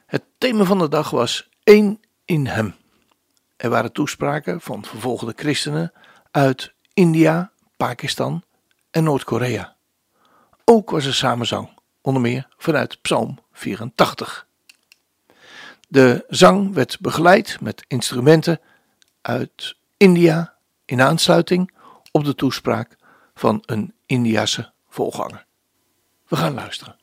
Het 0.05 0.23
thema 0.37 0.63
van 0.63 0.77
de 0.79 0.89
dag 0.89 1.09
was 1.09 1.49
één 1.63 1.99
in 2.25 2.47
hem. 2.47 2.75
Er 3.57 3.69
waren 3.69 3.91
toespraken 3.91 4.61
van 4.61 4.85
vervolgde 4.85 5.33
christenen 5.35 5.93
uit 6.31 6.73
India, 6.93 7.51
Pakistan 7.75 8.43
en 8.91 9.03
Noord-Korea. 9.03 9.75
Ook 10.65 10.89
was 10.89 11.05
er 11.05 11.13
samenzang, 11.13 11.69
onder 12.01 12.21
meer 12.21 12.47
vanuit 12.57 13.01
Psalm 13.01 13.39
84. 13.51 14.47
De 15.87 16.25
zang 16.27 16.73
werd 16.73 16.99
begeleid 16.99 17.57
met 17.61 17.85
instrumenten 17.87 18.59
uit 19.21 19.76
India 19.97 20.57
in 20.85 21.01
aansluiting 21.01 21.73
op 22.11 22.23
de 22.23 22.35
toespraak 22.35 22.97
van 23.33 23.63
een 23.65 23.93
Indiase 24.05 24.73
voorganger. 24.87 25.45
We 26.27 26.35
gaan 26.35 26.53
luisteren. 26.53 26.95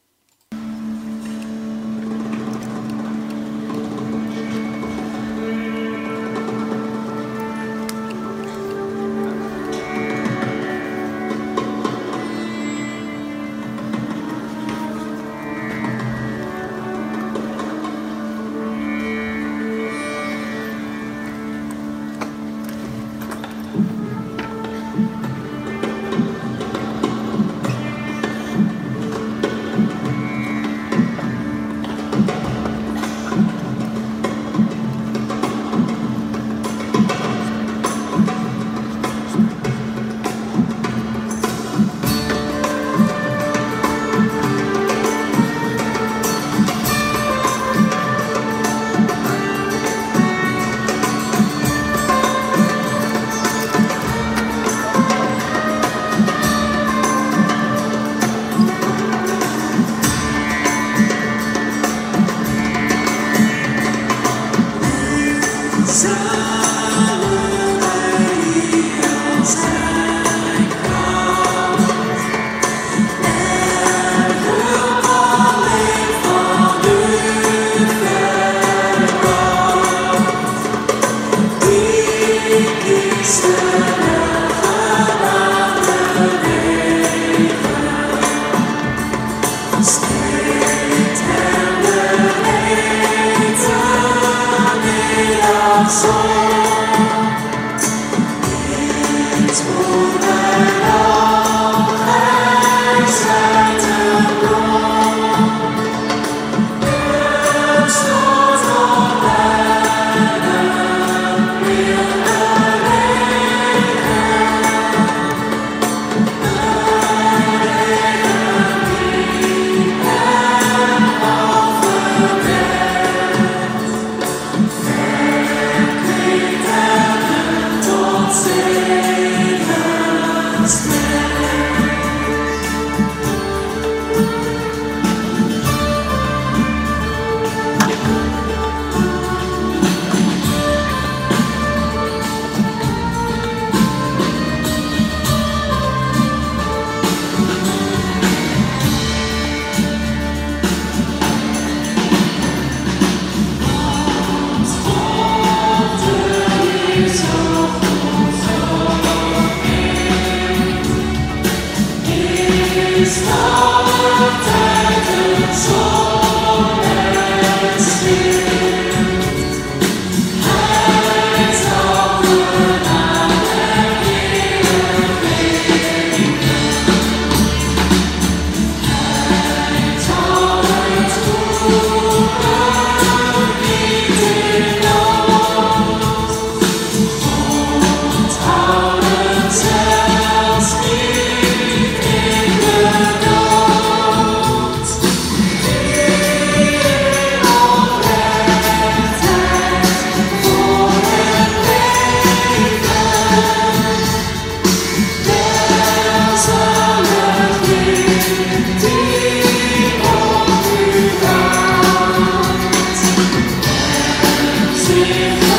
In 215.17 215.54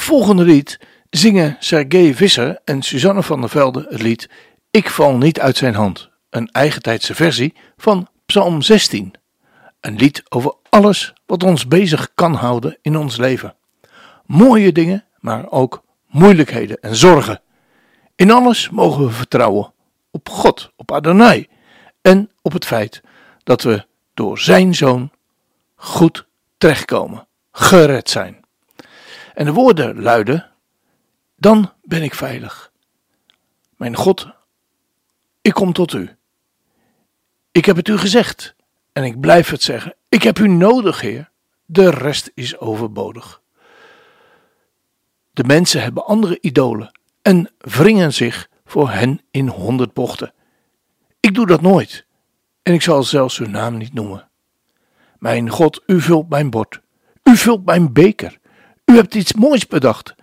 volgende 0.00 0.44
lied 0.44 0.78
zingen 1.10 1.56
Sergei 1.58 2.14
Visser 2.14 2.60
en 2.64 2.82
Suzanne 2.82 3.22
van 3.22 3.40
der 3.40 3.50
Velde 3.50 3.86
het 3.88 4.02
lied 4.02 4.28
Ik 4.70 4.90
val 4.90 5.16
niet 5.16 5.40
uit 5.40 5.56
zijn 5.56 5.74
hand, 5.74 6.10
een 6.30 6.48
eigentijdse 6.52 7.14
versie 7.14 7.54
van 7.76 8.08
Psalm 8.26 8.62
16. 8.62 9.14
Een 9.80 9.96
lied 9.96 10.22
over 10.28 10.54
alles 10.68 11.12
wat 11.26 11.42
ons 11.42 11.68
bezig 11.68 12.10
kan 12.14 12.34
houden 12.34 12.78
in 12.82 12.96
ons 12.96 13.16
leven. 13.16 13.54
mooie 14.26 14.72
dingen, 14.72 15.04
maar 15.18 15.50
ook 15.50 15.82
moeilijkheden 16.06 16.80
en 16.80 16.96
zorgen. 16.96 17.40
In 18.16 18.30
alles 18.30 18.70
mogen 18.70 19.04
we 19.04 19.10
vertrouwen 19.10 19.72
op 20.10 20.28
God, 20.28 20.72
op 20.76 20.92
Adonai 20.92 21.46
en 22.00 22.30
op 22.42 22.52
het 22.52 22.64
feit 22.64 23.00
dat 23.42 23.62
we 23.62 23.86
door 24.14 24.38
zijn 24.38 24.74
zoon 24.74 25.10
goed 25.74 26.26
terechtkomen, 26.58 27.26
gered 27.52 28.10
zijn. 28.10 28.39
En 29.34 29.44
de 29.44 29.52
woorden 29.52 30.02
luiden: 30.02 30.50
Dan 31.36 31.72
ben 31.82 32.02
ik 32.02 32.14
veilig. 32.14 32.72
Mijn 33.76 33.96
God, 33.96 34.28
ik 35.40 35.52
kom 35.52 35.72
tot 35.72 35.92
u. 35.92 36.16
Ik 37.52 37.64
heb 37.64 37.76
het 37.76 37.88
u 37.88 37.98
gezegd 37.98 38.54
en 38.92 39.04
ik 39.04 39.20
blijf 39.20 39.50
het 39.50 39.62
zeggen. 39.62 39.94
Ik 40.08 40.22
heb 40.22 40.38
u 40.38 40.48
nodig, 40.48 41.00
Heer. 41.00 41.30
De 41.66 41.90
rest 41.90 42.30
is 42.34 42.58
overbodig. 42.58 43.40
De 45.32 45.44
mensen 45.44 45.82
hebben 45.82 46.06
andere 46.06 46.38
idolen 46.40 47.00
en 47.22 47.50
wringen 47.58 48.12
zich 48.12 48.48
voor 48.64 48.90
hen 48.90 49.20
in 49.30 49.48
honderd 49.48 49.92
bochten. 49.92 50.32
Ik 51.20 51.34
doe 51.34 51.46
dat 51.46 51.60
nooit 51.60 52.06
en 52.62 52.74
ik 52.74 52.82
zal 52.82 53.02
zelfs 53.02 53.38
uw 53.38 53.46
naam 53.46 53.76
niet 53.76 53.94
noemen. 53.94 54.28
Mijn 55.18 55.48
God, 55.48 55.82
u 55.86 56.00
vult 56.00 56.28
mijn 56.28 56.50
bord, 56.50 56.80
u 57.24 57.36
vult 57.36 57.64
mijn 57.64 57.92
beker, 57.92 58.38
u 58.90 58.96
hebt 58.96 59.14
iets 59.14 59.32
moois 59.32 59.66
bedacht 59.66 60.14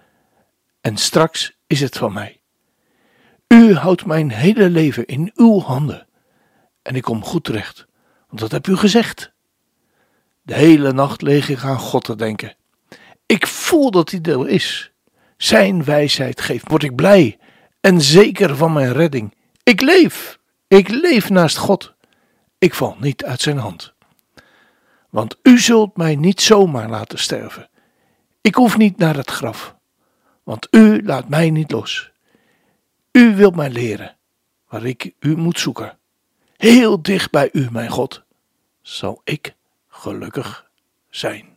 en 0.81 0.97
straks 0.97 1.57
is 1.67 1.79
het 1.79 1.97
van 1.97 2.13
mij. 2.13 2.39
U 3.47 3.73
houdt 3.73 4.05
mijn 4.05 4.31
hele 4.31 4.69
leven 4.69 5.05
in 5.05 5.31
uw 5.35 5.59
handen 5.59 6.07
en 6.81 6.95
ik 6.95 7.01
kom 7.01 7.23
goed 7.23 7.43
terecht, 7.43 7.85
want 8.27 8.39
dat 8.39 8.51
heb 8.51 8.67
u 8.67 8.75
gezegd. 8.75 9.31
De 10.41 10.53
hele 10.53 10.93
nacht 10.93 11.21
leeg 11.21 11.49
ik 11.49 11.63
aan 11.63 11.79
God 11.79 12.03
te 12.03 12.15
denken. 12.15 12.55
Ik 13.25 13.47
voel 13.47 13.91
dat 13.91 14.11
hij 14.11 14.21
er 14.21 14.49
is. 14.49 14.91
Zijn 15.37 15.83
wijsheid 15.83 16.41
geeft, 16.41 16.67
word 16.67 16.83
ik 16.83 16.95
blij 16.95 17.37
en 17.81 18.01
zeker 18.01 18.55
van 18.55 18.73
mijn 18.73 18.93
redding. 18.93 19.33
Ik 19.63 19.81
leef, 19.81 20.39
ik 20.67 20.89
leef 20.89 21.29
naast 21.29 21.57
God. 21.57 21.93
Ik 22.57 22.73
val 22.73 22.95
niet 22.99 23.25
uit 23.25 23.41
zijn 23.41 23.57
hand. 23.57 23.93
Want 25.09 25.37
u 25.43 25.59
zult 25.59 25.97
mij 25.97 26.15
niet 26.15 26.41
zomaar 26.41 26.89
laten 26.89 27.19
sterven. 27.19 27.69
Ik 28.41 28.55
hoef 28.55 28.77
niet 28.77 28.97
naar 28.97 29.15
het 29.15 29.29
graf, 29.29 29.75
want 30.43 30.67
u 30.71 31.03
laat 31.03 31.29
mij 31.29 31.49
niet 31.49 31.71
los. 31.71 32.11
U 33.11 33.35
wilt 33.35 33.55
mij 33.55 33.69
leren 33.69 34.17
waar 34.67 34.85
ik 34.85 35.13
u 35.19 35.37
moet 35.37 35.59
zoeken. 35.59 35.97
Heel 36.57 37.01
dicht 37.01 37.31
bij 37.31 37.49
u, 37.51 37.67
mijn 37.71 37.89
God, 37.89 38.23
zal 38.81 39.21
ik 39.23 39.55
gelukkig 39.87 40.69
zijn. 41.09 41.56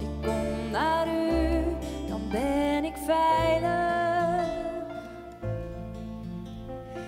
Ik 0.00 0.08
kom 0.22 0.70
naar 0.70 1.06
u, 1.06 1.62
dan 2.08 2.20
ben 2.30 2.84
ik 2.84 2.96
veilig. 3.06 4.50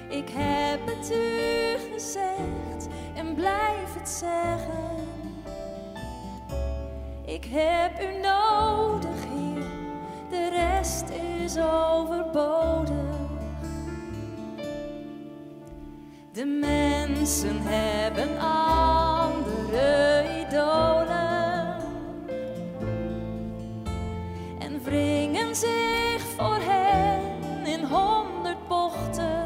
Ik 0.09 0.28
heb 0.32 0.80
het 0.87 1.12
u 1.12 1.76
gezegd 1.93 2.89
en 3.14 3.35
blijf 3.35 3.95
het 3.99 4.09
zeggen. 4.09 4.85
Ik 7.24 7.45
heb 7.51 8.03
u 8.03 8.20
nodig, 8.20 9.24
Heer, 9.28 9.66
de 10.30 10.49
rest 10.49 11.05
is 11.43 11.59
overbodig. 11.59 12.93
De 16.32 16.45
mensen 16.45 17.57
hebben 17.62 18.39
andere 18.39 20.24
idolen 20.41 21.24
wringen 24.95 25.57
zich 25.57 26.20
voor 26.36 26.59
hen 26.61 27.66
in 27.66 27.84
honderd 27.84 28.68
bochten. 28.68 29.45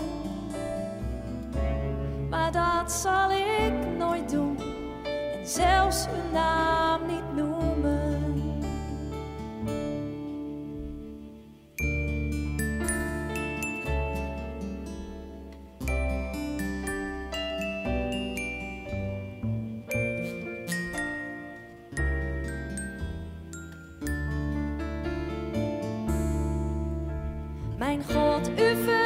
Maar 2.31 2.53
dat 2.53 2.93
zal 2.93 3.31
ik 3.31 3.73
nooit 3.99 4.31
doen 4.31 4.59
en 5.05 5.47
zelfs 5.47 6.07
hun 6.07 6.33
naam 6.33 7.07
niet 7.07 7.35
noemen. 7.35 7.58
God, 28.07 28.49
u 28.49 28.98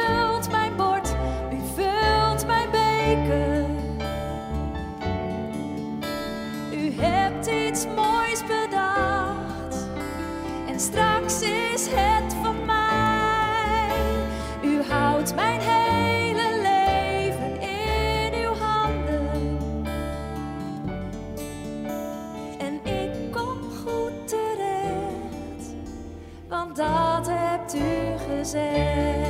u 28.43 28.45
gezegd. 28.45 29.22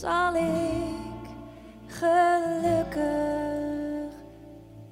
Zal 0.00 0.34
ik 0.34 1.28
gelukkig 1.86 3.04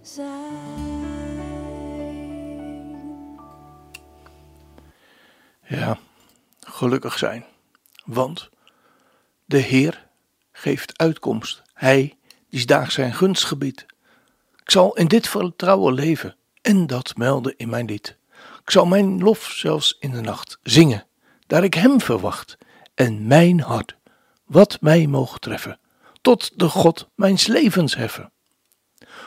zijn. 0.03 1.07
Ja, 5.67 5.99
gelukkig 6.61 7.19
zijn. 7.19 7.45
Want 8.05 8.49
de 9.45 9.59
Heer 9.59 10.07
geeft 10.53 10.99
uitkomst. 10.99 11.63
Hij 11.75 12.17
die 12.49 12.67
daags 12.67 12.95
zijn 12.95 13.15
gunstgebied. 13.15 13.87
Ik 14.63 14.71
zal 14.71 14.97
in 14.97 15.07
dit 15.07 15.29
vertrouwen 15.29 15.95
leven 15.95 16.37
en 16.63 16.87
dat 16.87 17.17
melden 17.17 17.55
in 17.57 17.69
mijn 17.69 17.87
lied. 17.87 18.17
Ik 18.63 18.71
zal 18.71 18.87
mijn 18.87 19.23
lof 19.23 19.45
zelfs 19.45 19.97
in 20.01 20.11
de 20.11 20.21
nacht 20.21 20.59
zingen, 20.63 21.07
daar 21.47 21.65
ik 21.65 21.75
hem 21.75 22.01
verwacht, 22.01 22.59
en 22.95 23.27
mijn 23.27 23.61
hart, 23.61 23.97
wat 24.49 24.80
mij 24.80 25.07
moog 25.07 25.38
treffen, 25.38 25.78
tot 26.20 26.59
de 26.59 26.68
God 26.68 27.09
mijns 27.14 27.46
levens 27.46 27.96
heffen. 27.96 28.32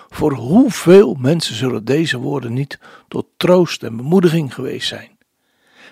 Voor 0.09 0.33
hoeveel 0.33 1.13
mensen 1.13 1.55
zullen 1.55 1.85
deze 1.85 2.17
woorden 2.17 2.53
niet 2.53 2.79
tot 3.07 3.27
troost 3.37 3.83
en 3.83 3.97
bemoediging 3.97 4.53
geweest 4.53 4.87
zijn? 4.87 5.17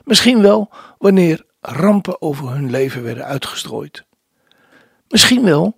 Misschien 0.04 0.42
wel 0.42 0.70
wanneer 0.98 1.46
rampen 1.62 2.22
over 2.22 2.50
hun 2.50 2.70
leven 2.70 3.04
werden 3.04 3.26
uitgestrooid. 3.26 4.06
Misschien 5.08 5.44
wel 5.44 5.78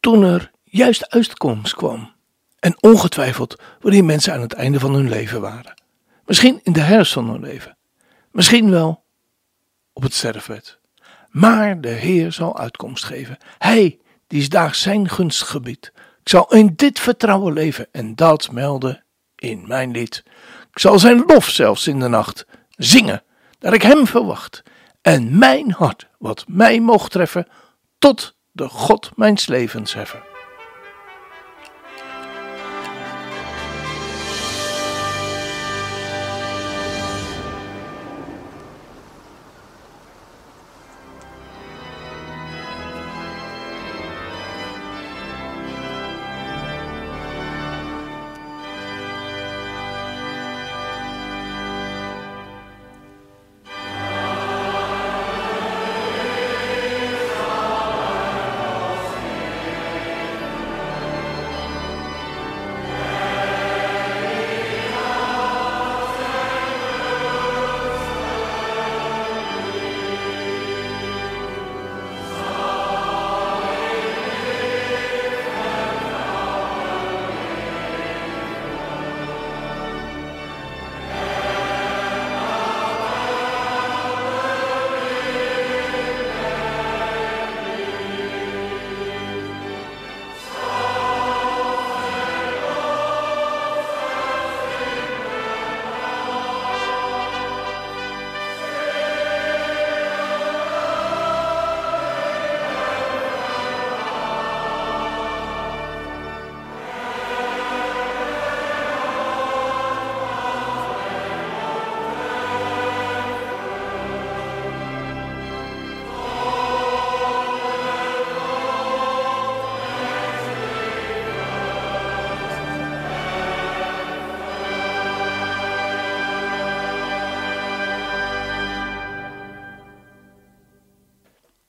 toen 0.00 0.22
er 0.22 0.50
juist 0.64 1.10
uitkomst 1.10 1.74
kwam. 1.74 2.12
En 2.58 2.82
ongetwijfeld 2.82 3.56
wanneer 3.80 4.04
mensen 4.04 4.32
aan 4.32 4.40
het 4.40 4.52
einde 4.52 4.80
van 4.80 4.94
hun 4.94 5.08
leven 5.08 5.40
waren. 5.40 5.74
Misschien 6.26 6.60
in 6.62 6.72
de 6.72 6.80
herfst 6.80 7.12
van 7.12 7.30
hun 7.30 7.40
leven. 7.40 7.76
Misschien 8.30 8.70
wel 8.70 9.04
op 9.92 10.02
het 10.02 10.14
sterfbed. 10.14 10.77
Maar 11.28 11.80
de 11.80 11.88
Heer 11.88 12.32
zal 12.32 12.58
uitkomst 12.58 13.04
geven. 13.04 13.38
Hij 13.58 13.98
die 14.26 14.40
is 14.40 14.48
daags 14.48 14.82
zijn 14.82 15.08
gunstgebied. 15.08 15.92
Ik 16.22 16.28
zal 16.28 16.52
in 16.54 16.72
dit 16.76 17.00
vertrouwen 17.00 17.52
leven 17.52 17.86
en 17.92 18.14
dat 18.14 18.52
melden 18.52 19.04
in 19.36 19.64
mijn 19.66 19.90
lied. 19.90 20.22
Ik 20.70 20.78
zal 20.78 20.98
zijn 20.98 21.24
lof 21.26 21.48
zelfs 21.48 21.86
in 21.86 22.00
de 22.00 22.08
nacht 22.08 22.46
zingen, 22.70 23.22
dat 23.58 23.72
ik 23.72 23.82
hem 23.82 24.06
verwacht. 24.06 24.62
En 25.02 25.38
mijn 25.38 25.72
hart, 25.72 26.06
wat 26.18 26.44
mij 26.48 26.80
mocht 26.80 27.10
treffen, 27.10 27.46
tot 27.98 28.36
de 28.52 28.68
God 28.68 29.10
mijns 29.16 29.46
levens 29.46 29.94
heffen. 29.94 30.27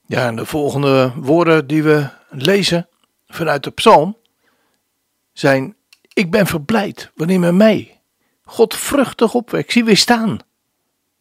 Ja, 0.10 0.28
en 0.28 0.36
de 0.36 0.46
volgende 0.46 1.12
woorden 1.16 1.68
die 1.68 1.84
we 1.84 2.08
lezen 2.30 2.88
vanuit 3.28 3.64
de 3.64 3.72
psalm 3.72 4.18
zijn: 5.34 5.76
Ik 6.14 6.32
ben 6.32 6.46
verblijd 6.48 7.12
wanneer 7.16 7.40
men 7.40 7.58
mij, 7.58 8.02
God 8.44 8.76
vruchtig 8.76 9.34
opwekt. 9.34 9.72
Zie 9.72 9.84
weer 9.84 9.98
staan, 9.98 10.40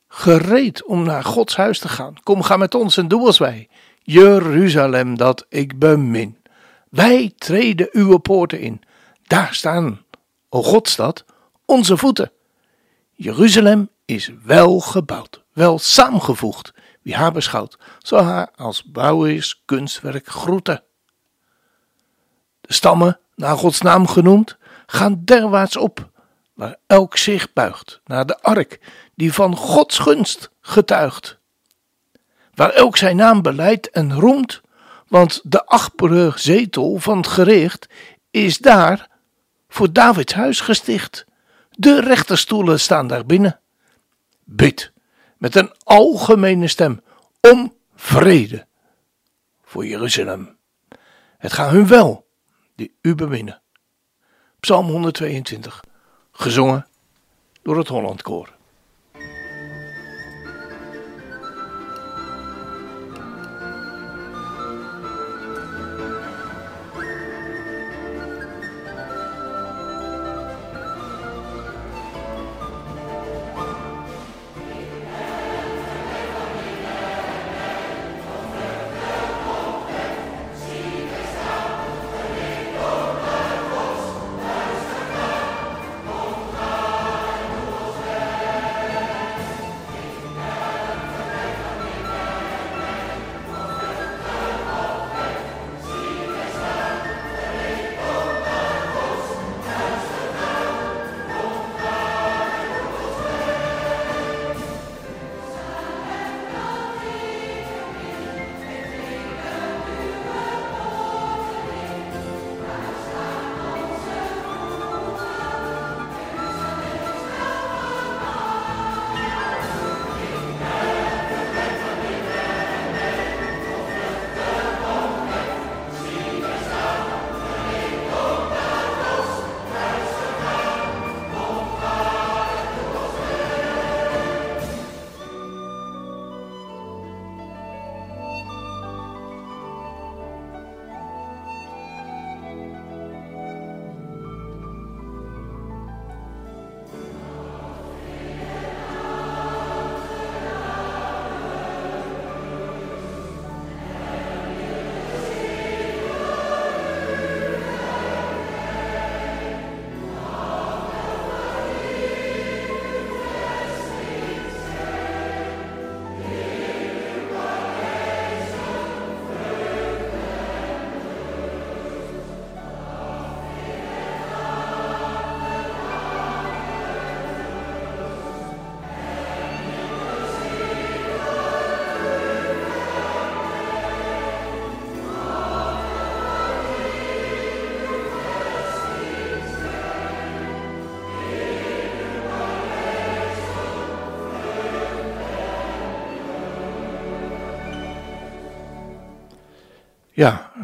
gereed 0.09 0.85
om 0.85 1.03
naar 1.03 1.25
Gods 1.25 1.57
huis 1.57 1.79
te 1.79 1.89
gaan. 1.89 2.15
Kom, 2.23 2.43
ga 2.43 2.57
met 2.57 2.75
ons 2.75 2.97
en 2.97 3.09
doe 3.09 3.27
als 3.27 3.39
wij. 3.39 3.69
Jeruzalem 4.03 5.17
dat 5.17 5.47
ik 5.49 5.79
bemin. 5.79 6.39
Wij 6.91 7.33
treden 7.37 7.89
uw 7.93 8.19
poorten 8.19 8.61
in. 8.61 8.83
Daar 9.27 9.55
staan, 9.55 10.05
o 10.49 10.63
Godstad, 10.63 11.25
onze 11.65 11.97
voeten. 11.97 12.33
Jeruzalem 13.13 13.91
is 14.05 14.31
wel 14.45 14.81
gebouwd, 14.81 15.43
wel 15.53 15.79
samengevoegd. 15.79 16.73
Wie 17.09 17.17
haar 17.17 17.33
beschouwt, 17.33 17.79
zal 17.99 18.23
haar 18.23 18.51
als 18.57 18.85
bouwers 18.85 19.63
kunstwerk 19.65 20.27
groeten. 20.27 20.83
De 22.61 22.73
stammen, 22.73 23.21
naar 23.35 23.57
Gods 23.57 23.81
naam 23.81 24.07
genoemd, 24.07 24.57
gaan 24.87 25.25
derwaarts 25.25 25.77
op, 25.77 26.11
waar 26.55 26.77
elk 26.87 27.17
zich 27.17 27.53
buigt 27.53 28.01
naar 28.05 28.27
de 28.27 28.43
ark 28.43 28.81
die 29.15 29.33
van 29.33 29.57
Gods 29.57 29.99
gunst 29.99 30.51
getuigt. 30.61 31.39
Waar 32.55 32.71
elk 32.71 32.97
zijn 32.97 33.17
naam 33.17 33.43
beleidt 33.43 33.91
en 33.91 34.15
roemt, 34.15 34.61
want 35.07 35.41
de 35.45 35.67
achtbrug 35.67 36.39
zetel 36.39 36.99
van 36.99 37.17
het 37.17 37.27
gericht 37.27 37.89
is 38.31 38.59
daar 38.59 39.09
voor 39.69 39.93
Davids 39.93 40.35
huis 40.35 40.61
gesticht. 40.61 41.25
De 41.71 42.01
rechterstoelen 42.01 42.81
staan 42.81 43.07
daar 43.07 43.27
binnen. 43.27 43.61
Bid 44.45 44.93
met 45.39 45.55
een 45.55 45.73
algemene 45.83 46.69
stem 46.69 47.03
om 47.41 47.75
vrede 47.95 48.67
voor 49.63 49.87
Jeruzalem. 49.87 50.57
Het 51.39 51.53
gaat 51.53 51.71
hun 51.71 51.87
wel, 51.87 52.27
die 52.75 52.95
u 53.03 53.15
beminnen. 53.15 53.63
Psalm 54.61 54.87
122, 54.87 55.85
gezongen 56.33 56.87
door 57.63 57.79
het 57.79 57.89
Hollandkoor. 57.89 58.58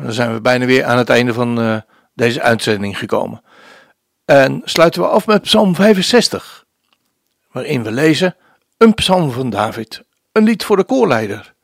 Dan 0.05 0.13
zijn 0.13 0.33
we 0.33 0.41
bijna 0.41 0.67
weer 0.67 0.85
aan 0.85 0.99
het 0.99 1.11
einde 1.11 1.33
van 1.33 1.61
eh, 1.61 1.77
deze 2.15 2.43
uitzending 2.43 2.99
gekomen. 2.99 3.43
En 4.25 4.61
sluiten 4.65 5.03
we 5.03 5.09
af 5.09 5.27
met 5.27 5.43
Psalm 5.43 5.75
65, 5.75 6.65
waarin 7.53 7.83
we 7.83 7.93
lezen 7.93 8.37
een 8.77 8.95
psalm 8.95 9.31
van 9.31 9.51
David, 9.51 10.05
een 10.33 10.45
lied 10.45 10.65
voor 10.65 10.77
de 10.77 10.85
koorleider. 10.85 11.55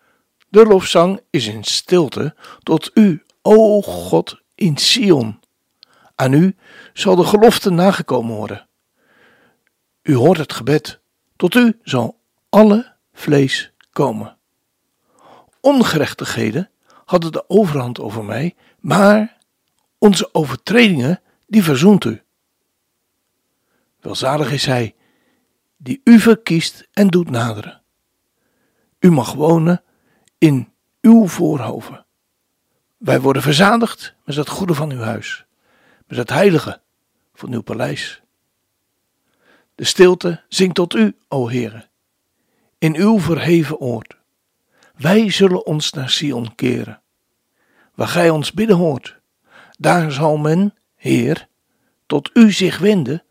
De 0.49 0.65
lofzang 0.65 1.21
is 1.31 1.47
in 1.47 1.65
stilte 1.65 2.35
tot 2.63 2.91
u, 2.95 3.23
o 3.43 3.83
God, 3.83 4.41
in 4.55 4.77
Sion. 4.77 5.41
Aan 6.15 6.33
u 6.33 6.57
zal 6.93 7.17
de 7.17 7.25
gelofte 7.25 7.71
nagekomen 7.71 8.37
worden. 8.37 8.69
U 10.03 10.15
hoort 10.15 10.39
het 10.39 10.53
gebed, 10.53 11.01
tot 11.37 11.55
u 11.55 11.79
zal 11.83 12.21
alle 12.49 12.93
vlees 13.13 13.73
komen. 13.93 14.37
Ongerechtigheden 15.61 16.71
hadden 17.11 17.33
de 17.33 17.49
overhand 17.49 18.01
over 18.01 18.25
mij, 18.25 18.55
maar 18.81 19.37
onze 19.99 20.35
overtredingen, 20.35 21.21
die 21.47 21.63
verzoent 21.63 22.05
u. 22.05 22.23
Welzalig 24.01 24.53
is 24.53 24.67
hij 24.67 24.95
die 25.77 26.01
u 26.05 26.19
verkiest 26.19 26.89
en 26.93 27.09
doet 27.09 27.31
naderen. 27.31 27.83
U 28.99 29.11
mag 29.11 29.33
wonen 29.33 29.83
in 30.39 30.73
uw 31.01 31.27
voorhoven. 31.27 32.07
Wij 32.97 33.21
worden 33.21 33.43
verzadigd 33.43 34.15
met 34.25 34.37
het 34.37 34.49
goede 34.49 34.75
van 34.75 34.91
uw 34.91 35.01
huis, 35.01 35.45
met 36.07 36.19
het 36.19 36.31
heilige 36.31 36.81
van 37.35 37.53
uw 37.53 37.63
paleis. 37.63 38.23
De 39.75 39.85
stilte 39.85 40.43
zingt 40.49 40.75
tot 40.75 40.95
u, 40.95 41.17
o 41.29 41.49
Heere, 41.49 41.89
in 42.79 42.97
uw 42.97 43.19
verheven 43.19 43.79
oord. 43.79 44.19
Wij 45.01 45.31
zullen 45.31 45.67
ons 45.67 45.93
naar 45.93 46.11
Sion 46.11 46.55
keren, 46.55 47.00
waar 48.01 48.09
gij 48.09 48.31
ons 48.31 48.53
bidden 48.53 48.77
hoort. 48.77 49.21
Daar 49.79 50.13
zal 50.13 50.37
men, 50.37 50.75
Heer, 50.95 51.49
tot 52.07 52.31
u 52.35 52.53
zich 52.53 52.79
wenden, 52.79 53.23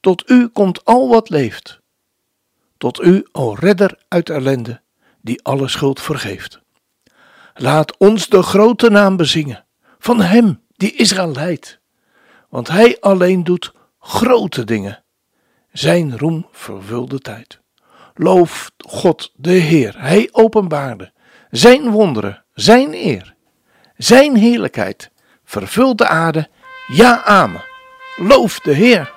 tot 0.00 0.30
u 0.30 0.48
komt 0.48 0.84
al 0.84 1.08
wat 1.08 1.28
leeft. 1.28 1.80
Tot 2.76 3.02
u, 3.02 3.26
o 3.32 3.52
redder 3.52 3.98
uit 4.08 4.30
ellende, 4.30 4.80
die 5.20 5.42
alle 5.42 5.68
schuld 5.68 6.00
vergeeft. 6.00 6.60
Laat 7.54 7.96
ons 7.96 8.28
de 8.28 8.42
grote 8.42 8.90
naam 8.90 9.16
bezingen 9.16 9.64
van 9.98 10.20
hem 10.20 10.62
die 10.76 10.92
Israël 10.94 11.32
leidt, 11.32 11.80
want 12.48 12.68
hij 12.68 12.96
alleen 13.00 13.44
doet 13.44 13.72
grote 13.98 14.64
dingen. 14.64 15.04
Zijn 15.72 16.18
roem 16.18 16.46
vervult 16.52 17.10
de 17.10 17.18
tijd. 17.18 17.60
Loof 18.14 18.70
God 18.78 19.32
de 19.34 19.52
Heer, 19.52 19.94
hij 19.98 20.28
openbaarde 20.32 21.12
zijn 21.50 21.90
wonderen, 21.90 22.44
zijn 22.54 22.94
eer, 22.94 23.35
zijn 23.96 24.36
heerlijkheid 24.36 25.10
vervult 25.44 25.98
de 25.98 26.06
aarde. 26.06 26.48
Ja, 26.86 27.22
amen. 27.24 27.64
Loof 28.16 28.60
de 28.60 28.72
Heer. 28.72 29.15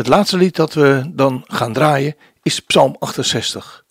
Het 0.00 0.08
laatste 0.08 0.36
lied 0.36 0.56
dat 0.56 0.74
we 0.74 1.10
dan 1.14 1.44
gaan 1.46 1.72
draaien 1.72 2.16
is 2.42 2.60
Psalm 2.60 2.96
68. 2.98 3.84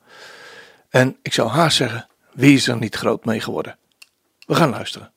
En 0.89 1.17
ik 1.21 1.33
zou 1.33 1.49
haast 1.49 1.77
zeggen, 1.77 2.07
wie 2.33 2.55
is 2.55 2.67
er 2.67 2.77
niet 2.77 2.95
groot 2.95 3.25
mee 3.25 3.39
geworden? 3.39 3.77
We 4.39 4.55
gaan 4.55 4.69
luisteren. 4.69 5.11